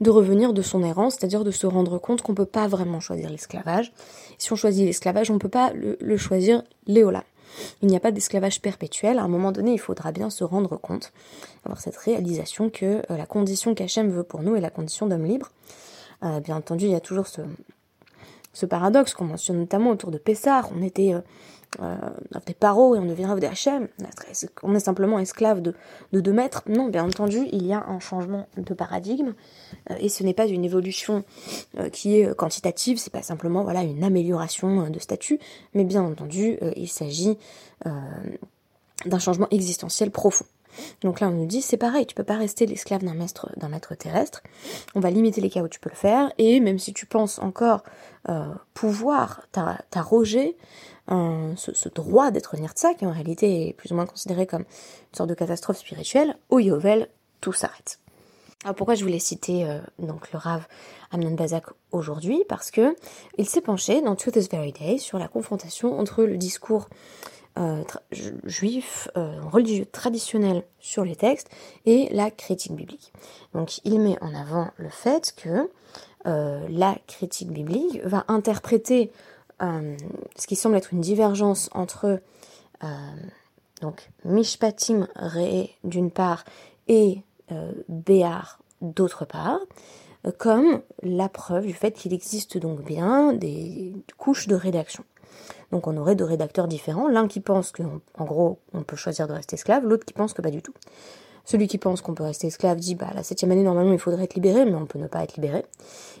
de 0.00 0.10
revenir 0.10 0.52
de 0.52 0.62
son 0.62 0.82
errance, 0.82 1.14
c'est-à-dire 1.14 1.44
de 1.44 1.50
se 1.50 1.66
rendre 1.66 1.98
compte 1.98 2.22
qu'on 2.22 2.32
ne 2.32 2.36
peut 2.36 2.44
pas 2.44 2.66
vraiment 2.66 3.00
choisir 3.00 3.30
l'esclavage. 3.30 3.92
Si 4.38 4.52
on 4.52 4.56
choisit 4.56 4.84
l'esclavage, 4.84 5.30
on 5.30 5.34
ne 5.34 5.38
peut 5.38 5.48
pas 5.48 5.72
le, 5.72 6.16
choisir 6.16 6.62
léola. 6.86 7.24
Il 7.82 7.88
n'y 7.88 7.96
a 7.96 8.00
pas 8.00 8.12
d'esclavage 8.12 8.60
perpétuel. 8.62 9.18
À 9.18 9.22
un 9.22 9.28
moment 9.28 9.52
donné, 9.52 9.72
il 9.72 9.78
faudra 9.80 10.10
bien 10.10 10.30
se 10.30 10.42
rendre 10.42 10.76
compte, 10.76 11.12
avoir 11.64 11.80
cette 11.80 11.96
réalisation 11.96 12.70
que 12.70 13.02
euh, 13.10 13.16
la 13.16 13.26
condition 13.26 13.74
qu'Hachem 13.74 14.10
veut 14.10 14.22
pour 14.24 14.42
nous 14.42 14.56
est 14.56 14.60
la 14.60 14.70
condition 14.70 15.06
d'homme 15.06 15.26
libre. 15.26 15.50
Euh, 16.24 16.40
bien 16.40 16.56
entendu, 16.56 16.86
il 16.86 16.92
y 16.92 16.96
a 16.96 17.00
toujours 17.00 17.26
ce, 17.26 18.66
paradoxe 18.66 19.14
qu'on 19.14 19.24
mentionne 19.24 19.58
notamment 19.58 19.90
autour 19.90 20.10
de 20.10 20.18
Pessar. 20.18 20.70
On 20.76 20.82
était 20.82 21.14
euh, 21.14 21.18
euh, 21.18 21.20
des 22.46 22.54
paros 22.54 22.94
et 22.94 22.98
on 22.98 23.06
deviendra 23.06 23.36
des 23.36 23.48
HM. 23.48 23.88
On 24.62 24.74
est 24.74 24.80
simplement 24.80 25.18
esclave 25.18 25.60
de, 25.60 25.74
de 26.12 26.20
deux 26.20 26.32
maîtres. 26.32 26.62
Non, 26.66 26.88
bien 26.88 27.04
entendu, 27.04 27.48
il 27.52 27.66
y 27.66 27.72
a 27.72 27.84
un 27.86 28.00
changement 28.00 28.46
de 28.56 28.74
paradigme 28.74 29.34
euh, 29.90 29.94
et 29.98 30.08
ce 30.08 30.22
n'est 30.22 30.34
pas 30.34 30.46
une 30.46 30.64
évolution 30.64 31.24
euh, 31.78 31.88
qui 31.88 32.16
est 32.16 32.34
quantitative, 32.34 32.98
c'est 32.98 33.12
pas 33.12 33.22
simplement 33.22 33.62
voilà 33.62 33.82
une 33.82 34.04
amélioration 34.04 34.90
de 34.90 34.98
statut, 34.98 35.38
mais 35.74 35.84
bien 35.84 36.02
entendu, 36.02 36.58
il 36.76 36.88
s'agit 36.88 37.38
d'un 37.84 39.18
changement 39.18 39.48
existentiel 39.50 40.10
profond. 40.10 40.44
Donc 41.02 41.20
là, 41.20 41.28
on 41.28 41.32
nous 41.32 41.46
dit, 41.46 41.60
c'est 41.60 41.76
pareil, 41.76 42.06
tu 42.06 42.14
peux 42.14 42.24
pas 42.24 42.36
rester 42.36 42.66
l'esclave 42.66 43.04
d'un 43.04 43.14
maître, 43.14 43.50
d'un 43.56 43.68
maître 43.68 43.94
terrestre. 43.94 44.42
On 44.94 45.00
va 45.00 45.10
limiter 45.10 45.40
les 45.40 45.50
cas 45.50 45.62
où 45.62 45.68
tu 45.68 45.80
peux 45.80 45.90
le 45.90 45.96
faire. 45.96 46.32
Et 46.38 46.60
même 46.60 46.78
si 46.78 46.92
tu 46.92 47.06
penses 47.06 47.38
encore 47.38 47.82
pouvoir 48.72 49.46
t'arroger 49.90 50.56
ce, 51.56 51.88
droit 51.88 52.30
d'être 52.30 52.56
Nirtsa, 52.56 52.94
qui 52.94 53.06
en 53.06 53.12
réalité 53.12 53.68
est 53.68 53.72
plus 53.72 53.92
ou 53.92 53.94
moins 53.94 54.06
considéré 54.06 54.46
comme 54.46 54.62
une 54.62 55.16
sorte 55.16 55.28
de 55.28 55.34
catastrophe 55.34 55.78
spirituelle, 55.78 56.36
au 56.48 56.58
Yovel, 56.58 57.08
tout 57.40 57.52
s'arrête. 57.52 57.98
Alors 58.64 58.76
pourquoi 58.76 58.94
je 58.94 59.02
voulais 59.02 59.18
citer 59.18 59.68
euh, 59.68 59.80
donc 59.98 60.30
le 60.32 60.38
Rav 60.38 60.66
Amnon 61.10 61.32
Bazak 61.32 61.64
aujourd'hui? 61.90 62.44
Parce 62.48 62.70
que 62.70 62.94
il 63.36 63.48
s'est 63.48 63.60
penché 63.60 64.00
dans 64.02 64.14
To 64.14 64.30
This 64.30 64.48
Very 64.48 64.72
Day 64.72 64.98
sur 64.98 65.18
la 65.18 65.26
confrontation 65.26 65.98
entre 65.98 66.22
le 66.22 66.36
discours 66.36 66.88
euh, 67.58 67.82
juif, 68.44 69.08
euh, 69.16 69.40
religieux 69.50 69.84
traditionnel 69.84 70.62
sur 70.78 71.04
les 71.04 71.16
textes 71.16 71.50
et 71.86 72.08
la 72.12 72.30
critique 72.30 72.74
biblique. 72.74 73.12
Donc 73.52 73.80
il 73.84 73.98
met 74.00 74.16
en 74.22 74.32
avant 74.32 74.70
le 74.76 74.90
fait 74.90 75.34
que 75.36 75.68
la 76.24 76.96
critique 77.08 77.50
biblique 77.50 78.00
va 78.04 78.24
interpréter 78.28 79.10
euh, 79.62 79.96
ce 80.36 80.46
qui 80.46 80.56
semble 80.56 80.76
être 80.76 80.92
une 80.92 81.00
divergence 81.00 81.70
entre 81.72 82.20
euh, 82.82 82.86
donc 83.80 84.10
Mishpatim 84.24 85.08
Re 85.16 85.68
d'une 85.84 86.10
part 86.10 86.44
et 86.88 87.22
euh, 87.52 87.72
Béar 87.88 88.58
d'autre 88.80 89.24
part, 89.24 89.60
comme 90.38 90.82
la 91.02 91.28
preuve 91.28 91.66
du 91.66 91.72
fait 91.72 91.92
qu'il 91.92 92.12
existe 92.12 92.58
donc 92.58 92.84
bien 92.84 93.32
des 93.32 93.94
couches 94.18 94.48
de 94.48 94.56
rédaction. 94.56 95.04
Donc 95.70 95.86
on 95.86 95.96
aurait 95.96 96.16
deux 96.16 96.24
rédacteurs 96.24 96.66
différents, 96.66 97.08
l'un 97.08 97.28
qui 97.28 97.40
pense 97.40 97.72
qu'en 97.72 98.24
gros 98.24 98.58
on 98.72 98.82
peut 98.82 98.96
choisir 98.96 99.28
de 99.28 99.32
rester 99.32 99.54
esclave, 99.54 99.84
l'autre 99.84 100.04
qui 100.04 100.12
pense 100.12 100.32
que 100.32 100.42
pas 100.42 100.50
du 100.50 100.62
tout. 100.62 100.74
Celui 101.44 101.66
qui 101.66 101.78
pense 101.78 102.00
qu'on 102.00 102.14
peut 102.14 102.22
rester 102.22 102.46
esclave 102.46 102.78
dit 102.78 102.94
bah 102.94 103.10
la 103.14 103.22
septième 103.22 103.50
année 103.50 103.62
normalement 103.62 103.92
il 103.92 103.98
faudrait 103.98 104.24
être 104.24 104.34
libéré, 104.34 104.64
mais 104.64 104.74
on 104.74 104.86
peut 104.86 104.98
ne 104.98 105.06
pas 105.06 105.22
être 105.22 105.34
libéré. 105.34 105.64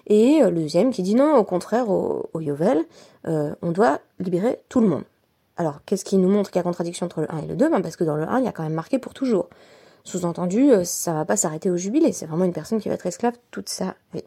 Et 0.06 0.42
euh, 0.42 0.50
le 0.50 0.62
deuxième 0.62 0.90
qui 0.90 1.02
dit 1.02 1.14
non, 1.14 1.36
au 1.36 1.44
contraire, 1.44 1.88
au, 1.88 2.28
Yovel, 2.40 2.84
euh, 3.28 3.54
on 3.62 3.70
doit 3.70 4.00
libérer 4.18 4.60
tout 4.68 4.80
le 4.80 4.88
monde. 4.88 5.04
Alors 5.56 5.80
qu'est-ce 5.84 6.04
qui 6.04 6.16
nous 6.16 6.28
montre 6.28 6.50
qu'il 6.50 6.58
y 6.58 6.60
a 6.60 6.64
contradiction 6.64 7.06
entre 7.06 7.20
le 7.20 7.32
1 7.32 7.38
et 7.38 7.46
le 7.46 7.56
2 7.56 7.68
ben, 7.68 7.82
Parce 7.82 7.96
que 7.96 8.04
dans 8.04 8.16
le 8.16 8.24
1, 8.24 8.40
il 8.40 8.44
y 8.44 8.48
a 8.48 8.52
quand 8.52 8.64
même 8.64 8.74
marqué 8.74 8.98
pour 8.98 9.14
toujours. 9.14 9.48
Sous-entendu, 10.04 10.72
euh, 10.72 10.84
ça 10.84 11.12
va 11.12 11.24
pas 11.24 11.36
s'arrêter 11.36 11.70
au 11.70 11.76
jubilé, 11.76 12.12
c'est 12.12 12.26
vraiment 12.26 12.44
une 12.44 12.52
personne 12.52 12.80
qui 12.80 12.88
va 12.88 12.96
être 12.96 13.06
esclave 13.06 13.34
toute 13.52 13.68
sa 13.68 13.94
vie. 14.12 14.24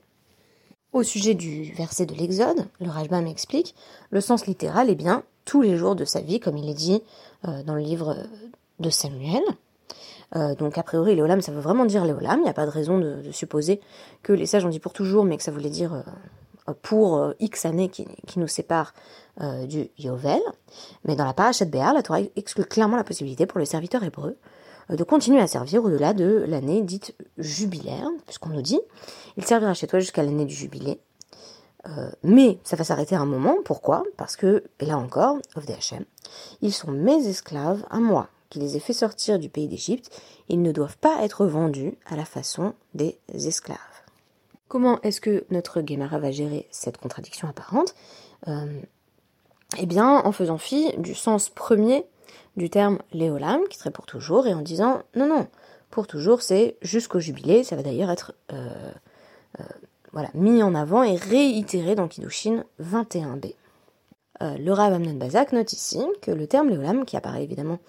Au 0.94 1.04
sujet 1.04 1.34
du 1.34 1.74
verset 1.74 2.06
de 2.06 2.14
l'Exode, 2.14 2.68
le 2.80 2.90
Rajbam 2.90 3.28
explique, 3.28 3.76
le 4.12 4.22
sens 4.22 4.48
littéral 4.48 4.90
est 4.90 4.96
bien 4.96 5.24
tous 5.44 5.62
les 5.62 5.76
jours 5.76 5.98
de 5.98 6.06
sa 6.06 6.22
vie, 6.22 6.40
comme 6.40 6.56
il 6.56 6.70
est 6.70 6.74
dit 6.74 7.04
dans 7.44 7.76
le 7.76 7.82
livre 7.82 8.16
de 8.80 8.90
Samuel. 8.90 9.44
Euh, 10.36 10.56
donc 10.56 10.78
a 10.78 10.84
priori, 10.84 11.16
Léolam, 11.16 11.42
ça 11.42 11.52
veut 11.52 11.62
vraiment 11.62 11.86
dire 11.86 12.06
Léolam. 12.06 12.40
Il 12.40 12.44
n'y 12.44 12.50
a 12.50 12.54
pas 12.54 12.66
de 12.66 12.72
raison 12.72 12.98
de, 12.98 13.32
supposer 13.32 13.82
que 14.24 14.34
les 14.34 14.46
sages 14.46 14.66
ont 14.66 14.70
dit 14.70 14.80
pour 14.80 14.94
toujours, 14.94 15.26
mais 15.26 15.38
que 15.38 15.44
ça 15.44 15.52
voulait 15.52 15.70
dire 15.70 15.94
euh, 15.94 16.74
pour 16.82 17.18
euh, 17.18 17.34
X 17.40 17.66
années 17.66 17.90
qui, 17.90 18.08
nous 18.38 18.48
séparent 18.48 18.94
du 19.68 19.90
Yovel. 19.98 20.40
Mais 21.04 21.18
dans 21.18 21.26
la 21.26 21.34
parachat 21.34 21.66
Béar, 21.66 21.94
la 21.94 22.02
Torah 22.02 22.20
exclut 22.38 22.64
clairement 22.64 22.96
la 22.96 23.04
possibilité 23.04 23.46
pour 23.46 23.60
le 23.60 23.66
serviteur 23.66 24.02
hébreu 24.04 24.38
de 24.90 25.04
continuer 25.04 25.42
à 25.42 25.48
servir 25.48 25.84
au-delà 25.84 26.14
de 26.14 26.46
l'année 26.48 26.82
dite 26.82 27.16
jubilaire, 27.38 28.08
puisqu'on 28.26 28.52
nous 28.52 28.62
dit, 28.62 28.80
il 29.36 29.44
servira 29.44 29.74
chez 29.74 29.88
toi 29.88 30.00
jusqu'à 30.00 30.24
l'année 30.24 30.46
du 30.46 30.56
jubilé. 30.56 31.02
mais 32.24 32.60
ça 32.64 32.78
va 32.78 32.86
s'arrêter 32.86 33.16
un 33.16 33.26
moment. 33.26 33.58
Pourquoi? 33.66 34.04
Parce 34.16 34.38
que, 34.38 34.64
et 34.80 34.86
là 34.86 34.98
encore, 34.98 35.38
of 35.58 35.66
ils 36.62 36.74
sont 36.74 36.92
mes 36.92 37.28
esclaves 37.28 37.86
à 37.90 38.00
moi 38.00 38.30
qui 38.56 38.62
les 38.62 38.78
ait 38.78 38.80
fait 38.80 38.94
sortir 38.94 39.38
du 39.38 39.50
pays 39.50 39.68
d'Égypte, 39.68 40.18
ils 40.48 40.62
ne 40.62 40.72
doivent 40.72 40.98
pas 40.98 41.24
être 41.24 41.46
vendus 41.46 41.98
à 42.06 42.16
la 42.16 42.24
façon 42.24 42.74
des 42.94 43.18
esclaves. 43.34 43.78
Comment 44.70 45.02
est-ce 45.02 45.20
que 45.20 45.44
notre 45.50 45.82
Guémara 45.82 46.20
va 46.20 46.32
gérer 46.32 46.66
cette 46.72 46.98
contradiction 46.98 47.50
apparente? 47.50 47.94
Euh, 48.48 48.80
Eh 49.78 49.86
bien, 49.86 50.22
en 50.24 50.32
faisant 50.32 50.58
fi 50.58 50.94
du 50.98 51.16
sens 51.16 51.50
premier 51.50 52.06
du 52.56 52.70
terme 52.70 53.00
léolam, 53.12 53.60
qui 53.70 53.78
serait 53.78 53.92
pour 53.92 54.06
toujours, 54.06 54.48
et 54.48 54.54
en 54.54 54.62
disant 54.62 55.02
non, 55.16 55.28
non, 55.28 55.48
pour 55.90 56.08
toujours, 56.08 56.42
c'est 56.42 56.78
jusqu'au 56.82 57.20
jubilé, 57.20 57.66
ça 57.66 57.76
va 57.76 57.84
d'ailleurs 57.84 58.10
être 58.10 58.36
euh, 58.54 58.92
euh, 59.60 59.64
voilà, 60.14 60.30
mis 60.34 60.64
en 60.64 60.74
avant 60.74 61.04
et 61.04 61.18
réitéré 61.18 61.96
dans 61.96 62.08
Kiddushin 62.08 62.64
21b. 62.82 63.54
le 64.40 64.72
Rav 64.72 64.94
Amnon 64.94 65.16
Bazak 65.16 65.52
note 65.52 65.74
ici 65.74 66.00
que 66.22 66.32
le 66.32 66.48
terme 66.48 66.70
léolam, 66.70 67.04
qui 67.04 67.18
apparaît 67.18 67.44
évidemment 67.44 67.80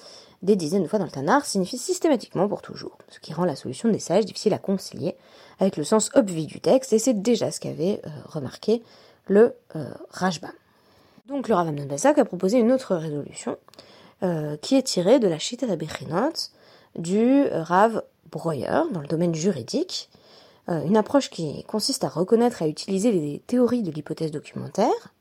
des 0.43 0.57
dizaines 0.57 0.83
de 0.83 0.89
fois 0.89 0.99
dans 0.99 1.05
le 1.05 1.11
Tanar 1.11 1.45
signifie 1.45 1.79
systématiquement 1.79 2.49
pour 2.49 2.63
toujours, 2.63 2.99
ce 3.09 3.19
qui 3.21 3.33
rend 3.33 3.45
la 3.45 3.57
solution 3.57 3.89
des 3.89 3.99
sages 3.99 4.27
difficile 4.27 4.55
à 4.55 4.59
concilier 4.59 5.17
avec 5.59 5.77
le 5.77 5.85
sens 5.85 6.11
obvi 6.15 6.47
du 6.47 6.61
texte, 6.61 6.93
et 6.93 6.99
c'est 6.99 7.21
déjà 7.23 7.51
ce 7.51 7.61
qu'avait 7.61 8.01
euh, 8.07 8.11
remarqué 8.27 8.83
le 9.27 9.55
euh, 9.75 9.87
Rajba. 10.11 10.49
Donc 11.29 11.49
le 11.49 11.55
Rav 11.55 11.69
Amnon 11.69 11.89
a 11.91 12.25
proposé 12.25 12.59
une 12.59 12.71
autre 12.71 12.95
résolution, 12.95 13.57
euh, 14.23 14.57
qui 14.59 14.77
est 14.77 14.83
tirée 14.83 15.19
de 15.19 15.29
la 15.29 15.39
Shita 15.39 15.67
Bechinot 15.75 16.33
du 16.97 17.45
Rav 17.51 18.03
Breuer 18.31 18.85
dans 18.93 19.01
le 19.01 19.07
domaine 19.07 19.35
juridique, 19.35 20.09
une 20.69 20.97
approche 20.97 21.31
qui 21.31 21.63
consiste 21.65 22.03
à 22.03 22.09
reconnaître 22.09 22.63
et 22.63 22.65
à 22.65 22.69
utiliser 22.69 23.13
les 23.13 23.41
théories 23.47 23.83
de 23.83 23.91
l'hypothèse 23.93 24.33
documentaire, 24.33 25.13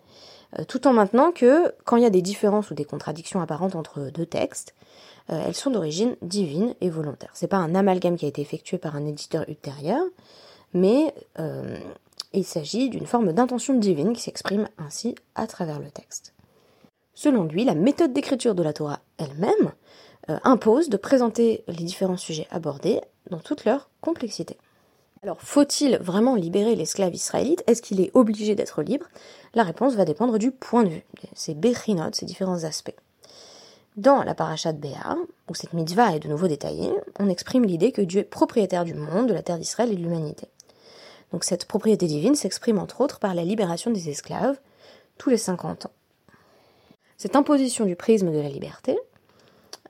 tout 0.68 0.88
en 0.88 0.94
maintenant 0.94 1.32
que, 1.32 1.74
quand 1.84 1.98
il 1.98 2.04
y 2.04 2.06
a 2.06 2.10
des 2.10 2.22
différences 2.22 2.72
ou 2.72 2.74
des 2.74 2.86
contradictions 2.86 3.42
apparentes 3.42 3.76
entre 3.76 4.10
deux 4.12 4.26
textes, 4.26 4.74
euh, 5.32 5.44
elles 5.46 5.56
sont 5.56 5.72
d'origine 5.72 6.16
divine 6.22 6.76
et 6.82 6.90
volontaire. 6.90 7.32
C'est 7.34 7.48
pas 7.48 7.58
un 7.58 7.74
amalgame 7.74 8.18
qui 8.18 8.26
a 8.26 8.28
été 8.28 8.42
effectué 8.42 8.78
par 8.78 8.96
un 8.96 9.06
éditeur 9.06 9.48
ultérieur, 9.50 10.04
mais 10.74 11.14
euh, 11.40 11.78
il 12.34 12.46
s'agit 12.46 12.90
d'une 12.90 13.08
forme 13.08 13.34
d'intention 13.34 13.74
divine 13.74 14.14
qui 14.14 14.22
s'exprime 14.22 14.68
ainsi 14.78 15.16
à 15.34 15.48
travers 15.48 15.80
le 15.80 15.90
texte. 15.90 16.34
Selon 17.14 17.46
lui, 17.46 17.64
la 17.64 17.76
méthode 17.76 18.14
d'écriture 18.14 18.56
de 18.56 18.64
la 18.64 18.74
Torah 18.74 19.00
elle-même 19.18 19.72
euh, 20.30 20.38
impose 20.44 20.90
de 20.90 20.98
présenter 20.98 21.64
les 21.68 21.86
différents 21.86 22.18
sujets 22.18 22.48
abordés 22.52 23.02
dans 23.30 23.40
toute 23.40 23.66
leur 23.66 23.90
complexité. 24.02 24.58
Alors, 25.26 25.42
faut-il 25.42 25.98
vraiment 25.98 26.36
libérer 26.36 26.76
l'esclave 26.76 27.16
israélite? 27.16 27.64
Est-ce 27.66 27.82
qu'il 27.82 28.00
est 28.00 28.12
obligé 28.14 28.54
d'être 28.54 28.84
libre? 28.84 29.08
La 29.56 29.64
réponse 29.64 29.96
va 29.96 30.06
dépendre 30.06 30.38
du 30.38 30.52
point 30.52 30.84
de 30.84 30.90
vue, 30.90 31.04
ces 31.34 31.56
bechinot, 31.56 32.12
ces 32.14 32.28
différents 32.28 32.64
aspects. 32.64 32.94
Dans 33.98 34.22
la 34.22 34.36
parasha 34.36 34.72
de 34.72 34.78
Béa, 34.78 35.18
où 35.50 35.56
cette 35.56 35.74
mitzvah 35.74 36.16
est 36.16 36.20
de 36.20 36.28
nouveau 36.28 36.48
détaillée, 36.48 36.94
on 37.18 37.28
exprime 37.28 37.66
l'idée 37.66 37.92
que 37.92 38.04
Dieu 38.04 38.20
est 38.20 38.24
propriétaire 38.24 38.86
du 38.86 38.94
monde, 38.94 39.26
de 39.26 39.34
la 39.34 39.42
terre 39.42 39.58
d'Israël 39.58 39.92
et 39.92 39.96
de 39.96 40.04
l'humanité. 40.04 40.48
Donc 41.32 41.44
cette 41.44 41.66
propriété 41.66 42.06
divine 42.06 42.36
s'exprime 42.36 42.78
entre 42.78 43.02
autres 43.02 43.18
par 43.18 43.34
la 43.34 43.44
libération 43.44 43.90
des 43.90 44.10
esclaves 44.10 44.60
tous 45.18 45.32
les 45.32 45.38
50 45.38 45.88
ans. 45.88 45.94
Cette 47.18 47.36
imposition 47.36 47.86
du 47.86 47.96
prisme 47.96 48.32
de 48.32 48.40
la 48.40 48.50
liberté 48.50 48.96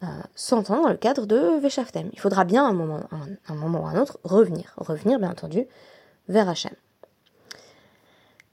euh, 0.04 0.08
s'entend 0.36 0.82
dans 0.82 0.90
le 0.90 0.98
cadre 0.98 1.26
de 1.26 1.60
Veshaftem. 1.60 2.10
Il 2.14 2.20
faudra 2.20 2.44
bien 2.44 2.66
un 2.66 2.74
moment, 2.74 3.02
un 3.48 3.56
moment 3.56 3.84
ou 3.84 3.88
un 3.88 4.00
autre 4.00 4.20
revenir, 4.24 4.74
revenir 4.78 5.20
bien 5.20 5.32
entendu 5.32 5.66
vers 6.28 6.50
Hachem. 6.50 6.74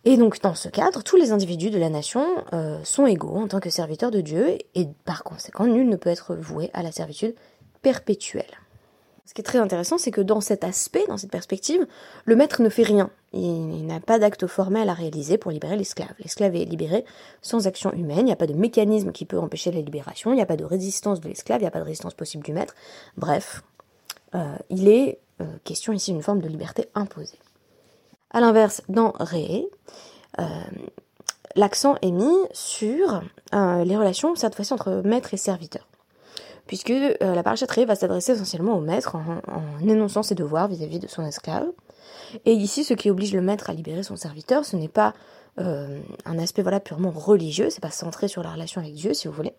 Et 0.05 0.17
donc 0.17 0.41
dans 0.41 0.55
ce 0.55 0.69
cadre, 0.69 1.03
tous 1.03 1.17
les 1.17 1.33
individus 1.33 1.71
de 1.71 1.79
la 1.79 1.89
nation 1.89 2.27
euh, 2.53 2.83
sont 2.85 3.07
égaux 3.07 3.37
en 3.37 3.49
tant 3.49 3.61
que 3.61 3.71
serviteurs 3.71 4.11
de 4.11 4.21
Dieu 4.21 4.59
et 4.75 4.89
par 5.05 5.23
conséquent, 5.23 5.67
nul 5.67 5.89
ne 5.89 5.97
peut 5.97 6.11
être 6.11 6.35
voué 6.35 6.71
à 6.75 6.83
la 6.83 6.91
servitude 6.91 7.35
perpétuelle. 7.83 8.62
Ce 9.33 9.35
qui 9.35 9.41
est 9.41 9.45
très 9.45 9.61
intéressant, 9.61 9.97
c'est 9.97 10.11
que 10.11 10.21
dans 10.21 10.43
cet 10.43 10.63
aspect, 10.63 11.07
dans 11.09 11.17
cette 11.17 11.31
perspective, 11.31 11.87
le 12.27 12.37
maître 12.37 12.61
ne 12.61 12.69
fait 12.69 12.83
rien. 12.83 13.09
Il, 13.33 13.87
n'a 13.87 13.99
pas 13.99 14.19
d'acte 14.19 14.47
formel 14.47 14.91
à 14.91 14.93
réaliser 14.93 15.39
pour 15.39 15.51
libérer 15.51 15.75
l'esclave. 15.75 16.13
L'esclave 16.19 16.55
est 16.55 16.67
libéré 16.67 17.07
sans 17.41 17.67
action 17.67 17.95
humaine, 17.95 18.19
il 18.19 18.25
n'y 18.25 18.33
a 18.33 18.37
pas 18.37 18.47
de 18.47 18.53
mécanisme 18.53 19.11
qui 19.11 19.25
peut 19.25 19.39
empêcher 19.39 19.73
la 19.73 19.81
libération, 19.81 20.33
il 20.33 20.37
n'y 20.37 20.43
a 20.43 20.47
pas 20.47 20.59
de 20.59 20.67
résistance 20.67 21.23
de 21.23 21.29
l'esclave, 21.31 21.61
il 21.61 21.63
n'y 21.63 21.67
a 21.67 21.71
pas 21.71 21.79
de 21.79 21.85
résistance 21.85 22.13
possible 22.13 22.45
du 22.45 22.53
maître. 22.53 22.75
Bref, 23.17 23.63
euh, 24.35 24.55
il 24.69 24.87
est 24.87 25.19
euh, 25.41 25.47
question 25.65 25.95
ici 25.95 26.13
d'une 26.13 26.21
forme 26.21 26.43
de 26.43 26.49
liberté 26.49 26.91
imposée. 26.95 27.39
A 28.33 28.41
l'inverse, 28.43 28.83
dans 28.91 29.15
Ré, 29.19 29.65
euh, 30.41 30.45
l'accent 31.57 31.95
est 32.03 32.11
mis 32.11 32.37
sur 32.53 33.23
les 33.55 33.97
relations, 33.97 34.35
cette 34.35 34.55
fois-ci, 34.55 34.75
entre 34.75 35.01
maître 35.07 35.33
et 35.33 35.39
serviteur. 35.39 35.89
Puisque 36.67 36.91
euh, 36.91 37.15
la 37.21 37.43
parachat 37.43 37.67
Ré 37.69 37.85
va 37.85 37.95
s'adresser 37.95 38.33
essentiellement 38.33 38.77
au 38.77 38.81
maître 38.81 39.17
en, 39.17 39.87
énonçant 39.87 40.23
ses 40.23 40.35
devoirs 40.35 40.69
vis-à-vis 40.69 40.99
de 40.99 41.09
son 41.09 41.25
esclave. 41.25 41.67
Et 42.45 42.53
ici, 42.53 42.85
ce 42.85 42.95
qui 42.95 43.11
oblige 43.11 43.35
le 43.35 43.43
maître 43.43 43.69
à 43.69 43.75
libérer 43.75 44.03
son 44.03 44.17
serviteur, 44.17 44.65
ce 44.65 44.77
n'est 44.77 44.89
pas 44.89 45.15
un 45.59 46.39
aspect 46.39 46.63
voilà 46.63 46.81
purement 46.81 47.11
religieux, 47.11 47.69
c'est 47.69 47.83
pas 47.83 47.91
centré 47.91 48.27
sur 48.27 48.43
la 48.43 48.53
relation 48.53 48.81
avec 48.81 48.95
Dieu, 48.95 49.13
si 49.13 49.29
vous 49.29 49.35
voulez. 49.35 49.53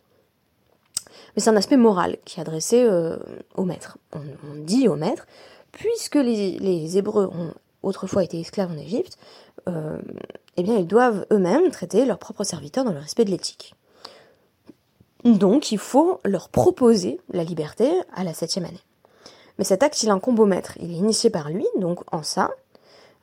Mais 1.35 1.41
c'est 1.43 1.51
un 1.51 1.55
aspect 1.55 1.77
moral 1.77 2.17
qui 2.25 2.39
est 2.39 2.41
adressé 2.41 2.89
au 3.53 3.63
maître. 3.63 3.99
On, 4.11 4.21
dit 4.57 4.87
au 4.87 4.95
maître, 4.95 5.27
puisque 5.71 6.15
les, 6.15 6.57
les 6.57 6.97
Hébreux 6.97 7.27
ont 7.27 7.53
autrefois 7.83 8.23
étaient 8.23 8.39
esclaves 8.39 8.71
en 8.71 8.77
Égypte, 8.77 9.17
euh, 9.67 9.99
eh 10.57 10.63
bien 10.63 10.77
ils 10.77 10.87
doivent 10.87 11.25
eux-mêmes 11.31 11.69
traiter 11.69 12.05
leurs 12.05 12.17
propres 12.17 12.43
serviteurs 12.43 12.85
dans 12.85 12.93
le 12.93 12.99
respect 12.99 13.25
de 13.25 13.31
l'éthique. 13.31 13.75
Donc 15.23 15.71
il 15.71 15.77
faut 15.77 16.19
leur 16.25 16.49
proposer 16.49 17.19
la 17.31 17.43
liberté 17.43 17.89
à 18.15 18.23
la 18.23 18.33
septième 18.33 18.65
année. 18.65 18.81
Mais 19.57 19.63
cet 19.63 19.83
acte, 19.83 20.01
il 20.03 20.09
incombe 20.09 20.39
au 20.39 20.45
maître. 20.45 20.73
Il 20.81 20.91
est 20.91 20.97
initié 20.97 21.29
par 21.29 21.49
lui, 21.49 21.65
donc 21.77 21.99
en 22.11 22.23
ça. 22.23 22.51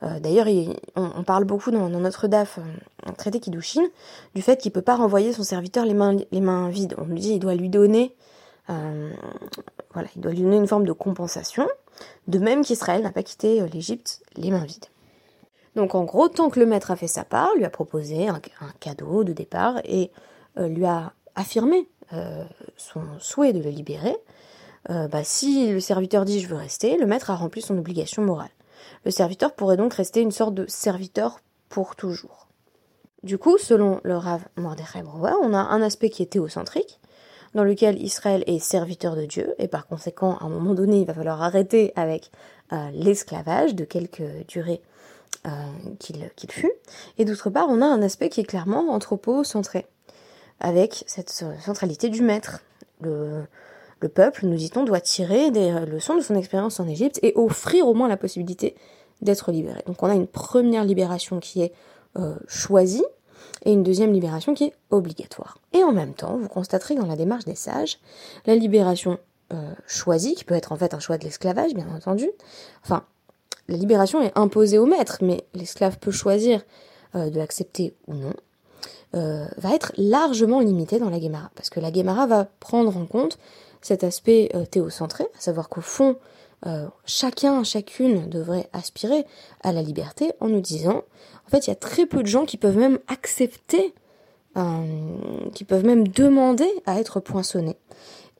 Euh, 0.03 0.19
d'ailleurs, 0.19 0.47
on, 0.95 1.23
parle 1.23 1.43
beaucoup 1.43 1.69
dans, 1.69 1.89
notre 1.89 2.27
DAF, 2.27 2.57
euh, 2.57 2.61
un 3.05 3.11
traité 3.11 3.39
Kiddushin, 3.39 3.83
du 4.33 4.41
fait 4.41 4.57
qu'il 4.57 4.69
ne 4.69 4.73
peut 4.73 4.81
pas 4.81 4.95
renvoyer 4.95 5.33
son 5.33 5.43
serviteur 5.43 5.85
les 5.85 5.93
mains, 5.93 6.69
vides. 6.69 6.95
On 6.97 7.05
lui 7.05 7.19
dit 7.19 7.31
qu'il 7.31 7.39
doit 7.39 7.53
lui 7.53 7.69
donner, 7.69 8.15
voilà, 8.67 10.07
il 10.15 10.21
doit 10.21 10.31
lui 10.31 10.41
donner 10.41 10.57
une 10.57 10.67
forme 10.67 10.85
de 10.85 10.93
compensation. 10.93 11.67
De 12.27 12.39
même 12.39 12.63
qu'Israël 12.63 13.03
n'a 13.03 13.11
pas 13.11 13.23
quitté 13.23 13.61
euh, 13.61 13.67
l'Égypte 13.67 14.21
les 14.35 14.51
mains 14.51 14.65
vides. 14.65 14.85
Donc 15.75 15.95
en 15.95 16.03
gros, 16.03 16.27
tant 16.27 16.49
que 16.49 16.59
le 16.59 16.65
maître 16.65 16.91
a 16.91 16.95
fait 16.95 17.07
sa 17.07 17.23
part, 17.23 17.55
lui 17.55 17.65
a 17.65 17.69
proposé 17.69 18.27
un, 18.27 18.41
cadeau 18.79 19.23
de 19.23 19.33
départ 19.33 19.79
et 19.85 20.11
euh, 20.57 20.67
lui 20.67 20.85
a 20.85 21.13
affirmé 21.41 21.89
euh, 22.13 22.43
son 22.77 23.01
souhait 23.19 23.53
de 23.53 23.61
le 23.61 23.69
libérer, 23.69 24.15
bah, 24.89 25.23
si 25.23 25.71
le 25.71 25.79
serviteur 25.79 26.25
dit 26.25 26.39
je 26.39 26.47
veux 26.47 26.55
rester, 26.55 26.97
le 26.97 27.05
maître 27.05 27.29
a 27.29 27.35
rempli 27.35 27.61
son 27.61 27.77
obligation 27.77 28.23
morale. 28.23 28.49
Le 29.05 29.11
serviteur 29.11 29.53
pourrait 29.53 29.77
donc 29.77 29.93
rester 29.93 30.21
une 30.21 30.31
sorte 30.31 30.55
de 30.55 30.65
serviteur 30.67 31.39
pour 31.69 31.95
toujours. 31.95 32.47
Du 33.23 33.37
coup, 33.37 33.59
selon 33.59 34.01
le 34.03 34.17
Rav 34.17 34.41
Mordechai 34.57 35.03
Brouwer, 35.03 35.33
on 35.43 35.53
a 35.53 35.59
un 35.59 35.83
aspect 35.83 36.09
qui 36.09 36.23
est 36.23 36.31
théocentrique, 36.31 36.99
dans 37.53 37.63
lequel 37.63 38.01
Israël 38.01 38.43
est 38.47 38.59
serviteur 38.59 39.15
de 39.15 39.25
Dieu, 39.25 39.53
et 39.59 39.67
par 39.67 39.85
conséquent, 39.87 40.37
à 40.37 40.45
un 40.45 40.49
moment 40.49 40.73
donné, 40.73 41.01
il 41.01 41.05
va 41.05 41.13
falloir 41.13 41.41
arrêter 41.41 41.91
avec 41.95 42.31
euh, 42.73 42.89
l'esclavage 42.93 43.75
de 43.75 43.83
quelque 43.83 44.43
durée 44.47 44.81
euh, 45.45 45.51
qu'il 45.99 46.51
fut. 46.51 46.71
Et 47.17 47.25
d'autre 47.25 47.49
part, 47.49 47.67
on 47.69 47.81
a 47.81 47.85
un 47.85 48.01
aspect 48.01 48.29
qui 48.29 48.41
est 48.41 48.45
clairement 48.45 48.91
anthropocentré, 48.91 49.85
avec 50.61 51.03
cette 51.07 51.29
centralité 51.29 52.09
du 52.09 52.21
maître. 52.21 52.61
Le, 53.01 53.43
le 53.99 54.09
peuple, 54.09 54.45
nous 54.45 54.55
dit-on, 54.55 54.83
doit 54.83 55.01
tirer 55.01 55.51
des 55.51 55.71
leçons 55.85 56.15
de 56.15 56.21
son 56.21 56.35
expérience 56.35 56.79
en 56.79 56.87
Égypte 56.87 57.19
et 57.21 57.33
offrir 57.35 57.87
au 57.87 57.93
moins 57.93 58.07
la 58.07 58.17
possibilité 58.17 58.75
d'être 59.21 59.51
libéré. 59.51 59.81
Donc 59.85 60.01
on 60.01 60.07
a 60.07 60.15
une 60.15 60.27
première 60.27 60.85
libération 60.85 61.39
qui 61.39 61.61
est 61.61 61.73
euh, 62.17 62.35
choisie, 62.47 63.03
et 63.63 63.71
une 63.71 63.83
deuxième 63.83 64.11
libération 64.11 64.53
qui 64.53 64.65
est 64.65 64.73
obligatoire. 64.89 65.57
Et 65.73 65.83
en 65.83 65.91
même 65.91 66.13
temps, 66.13 66.37
vous 66.37 66.47
constaterez 66.47 66.95
dans 66.95 67.05
la 67.05 67.15
démarche 67.15 67.45
des 67.45 67.55
sages, 67.55 67.99
la 68.45 68.55
libération 68.55 69.19
euh, 69.53 69.73
choisie, 69.85 70.35
qui 70.35 70.43
peut 70.43 70.55
être 70.55 70.71
en 70.71 70.77
fait 70.77 70.93
un 70.93 70.99
choix 70.99 71.17
de 71.17 71.23
l'esclavage, 71.23 71.73
bien 71.73 71.87
entendu, 71.95 72.29
enfin, 72.83 73.05
la 73.67 73.77
libération 73.77 74.21
est 74.21 74.31
imposée 74.35 74.77
au 74.77 74.85
maître, 74.85 75.19
mais 75.21 75.45
l'esclave 75.53 75.99
peut 75.99 76.11
choisir 76.11 76.63
euh, 77.15 77.29
de 77.29 77.37
l'accepter 77.37 77.93
ou 78.07 78.15
non, 78.15 78.33
euh, 79.15 79.45
va 79.57 79.75
être 79.75 79.93
largement 79.97 80.59
limitée 80.59 80.99
dans 80.99 81.09
la 81.09 81.19
Guémara, 81.19 81.51
parce 81.55 81.69
que 81.69 81.79
la 81.79 81.91
Guémara 81.91 82.27
va 82.27 82.47
prendre 82.59 82.95
en 82.95 83.05
compte 83.05 83.37
cet 83.81 84.03
aspect 84.03 84.51
théocentré, 84.69 85.23
à 85.23 85.41
savoir 85.41 85.67
qu'au 85.67 85.81
fond, 85.81 86.17
chacun, 87.05 87.63
chacune 87.63 88.29
devrait 88.29 88.69
aspirer 88.73 89.25
à 89.63 89.71
la 89.71 89.81
liberté 89.81 90.33
en 90.39 90.49
nous 90.49 90.61
disant 90.61 91.03
en 91.51 91.57
fait, 91.57 91.67
il 91.67 91.71
y 91.71 91.73
a 91.73 91.75
très 91.75 92.05
peu 92.05 92.21
de 92.21 92.27
gens 92.27 92.45
qui 92.45 92.55
peuvent 92.55 92.77
même 92.77 92.99
accepter, 93.09 93.93
euh, 94.55 94.85
qui 95.53 95.65
peuvent 95.65 95.85
même 95.85 96.07
demander 96.07 96.69
à 96.85 96.97
être 96.97 97.19
poinçonnés. 97.19 97.75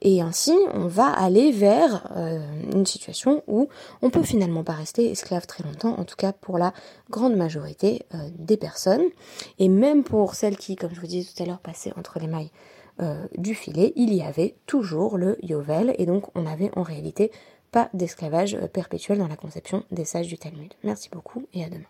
Et 0.02 0.22
ainsi, 0.22 0.56
on 0.74 0.88
va 0.88 1.08
aller 1.08 1.52
vers 1.52 2.12
euh, 2.16 2.40
une 2.74 2.86
situation 2.86 3.44
où 3.48 3.70
on 4.02 4.10
peut 4.10 4.24
finalement 4.24 4.64
pas 4.64 4.74
rester 4.74 5.12
esclave 5.12 5.46
très 5.46 5.64
longtemps, 5.64 5.96
en 6.00 6.06
tout 6.06 6.16
cas 6.16 6.34
pour 6.34 6.58
la 6.58 6.74
grande 7.10 7.36
majorité 7.36 8.04
euh, 8.16 8.30
des 8.38 8.58
personnes. 8.58 9.04
Et 9.60 9.70
même 9.70 10.04
pour 10.04 10.34
celles 10.34 10.58
qui, 10.58 10.76
comme 10.76 10.94
je 10.94 11.00
vous 11.00 11.08
disais 11.08 11.30
tout 11.32 11.44
à 11.44 11.46
l'heure, 11.46 11.60
passaient 11.60 11.94
entre 11.98 12.20
les 12.20 12.28
mailles 12.28 12.52
du 13.36 13.56
filet, 13.56 13.94
il 13.96 14.14
y 14.14 14.22
avait 14.22 14.54
toujours 14.68 15.18
le 15.18 15.36
yovel, 15.44 15.96
et 15.98 16.06
donc 16.06 16.26
on 16.36 16.44
n'avait 16.44 16.70
en 16.76 16.84
réalité 16.84 17.32
pas 17.72 17.90
d'esclavage 17.96 18.60
perpétuel 18.74 19.18
dans 19.18 19.28
la 19.28 19.38
conception 19.38 19.84
des 19.90 20.06
sages 20.06 20.28
du 20.28 20.38
Talmud. 20.38 20.72
Merci 20.84 21.10
beaucoup 21.10 21.48
et 21.54 21.64
à 21.64 21.70
demain. 21.70 21.88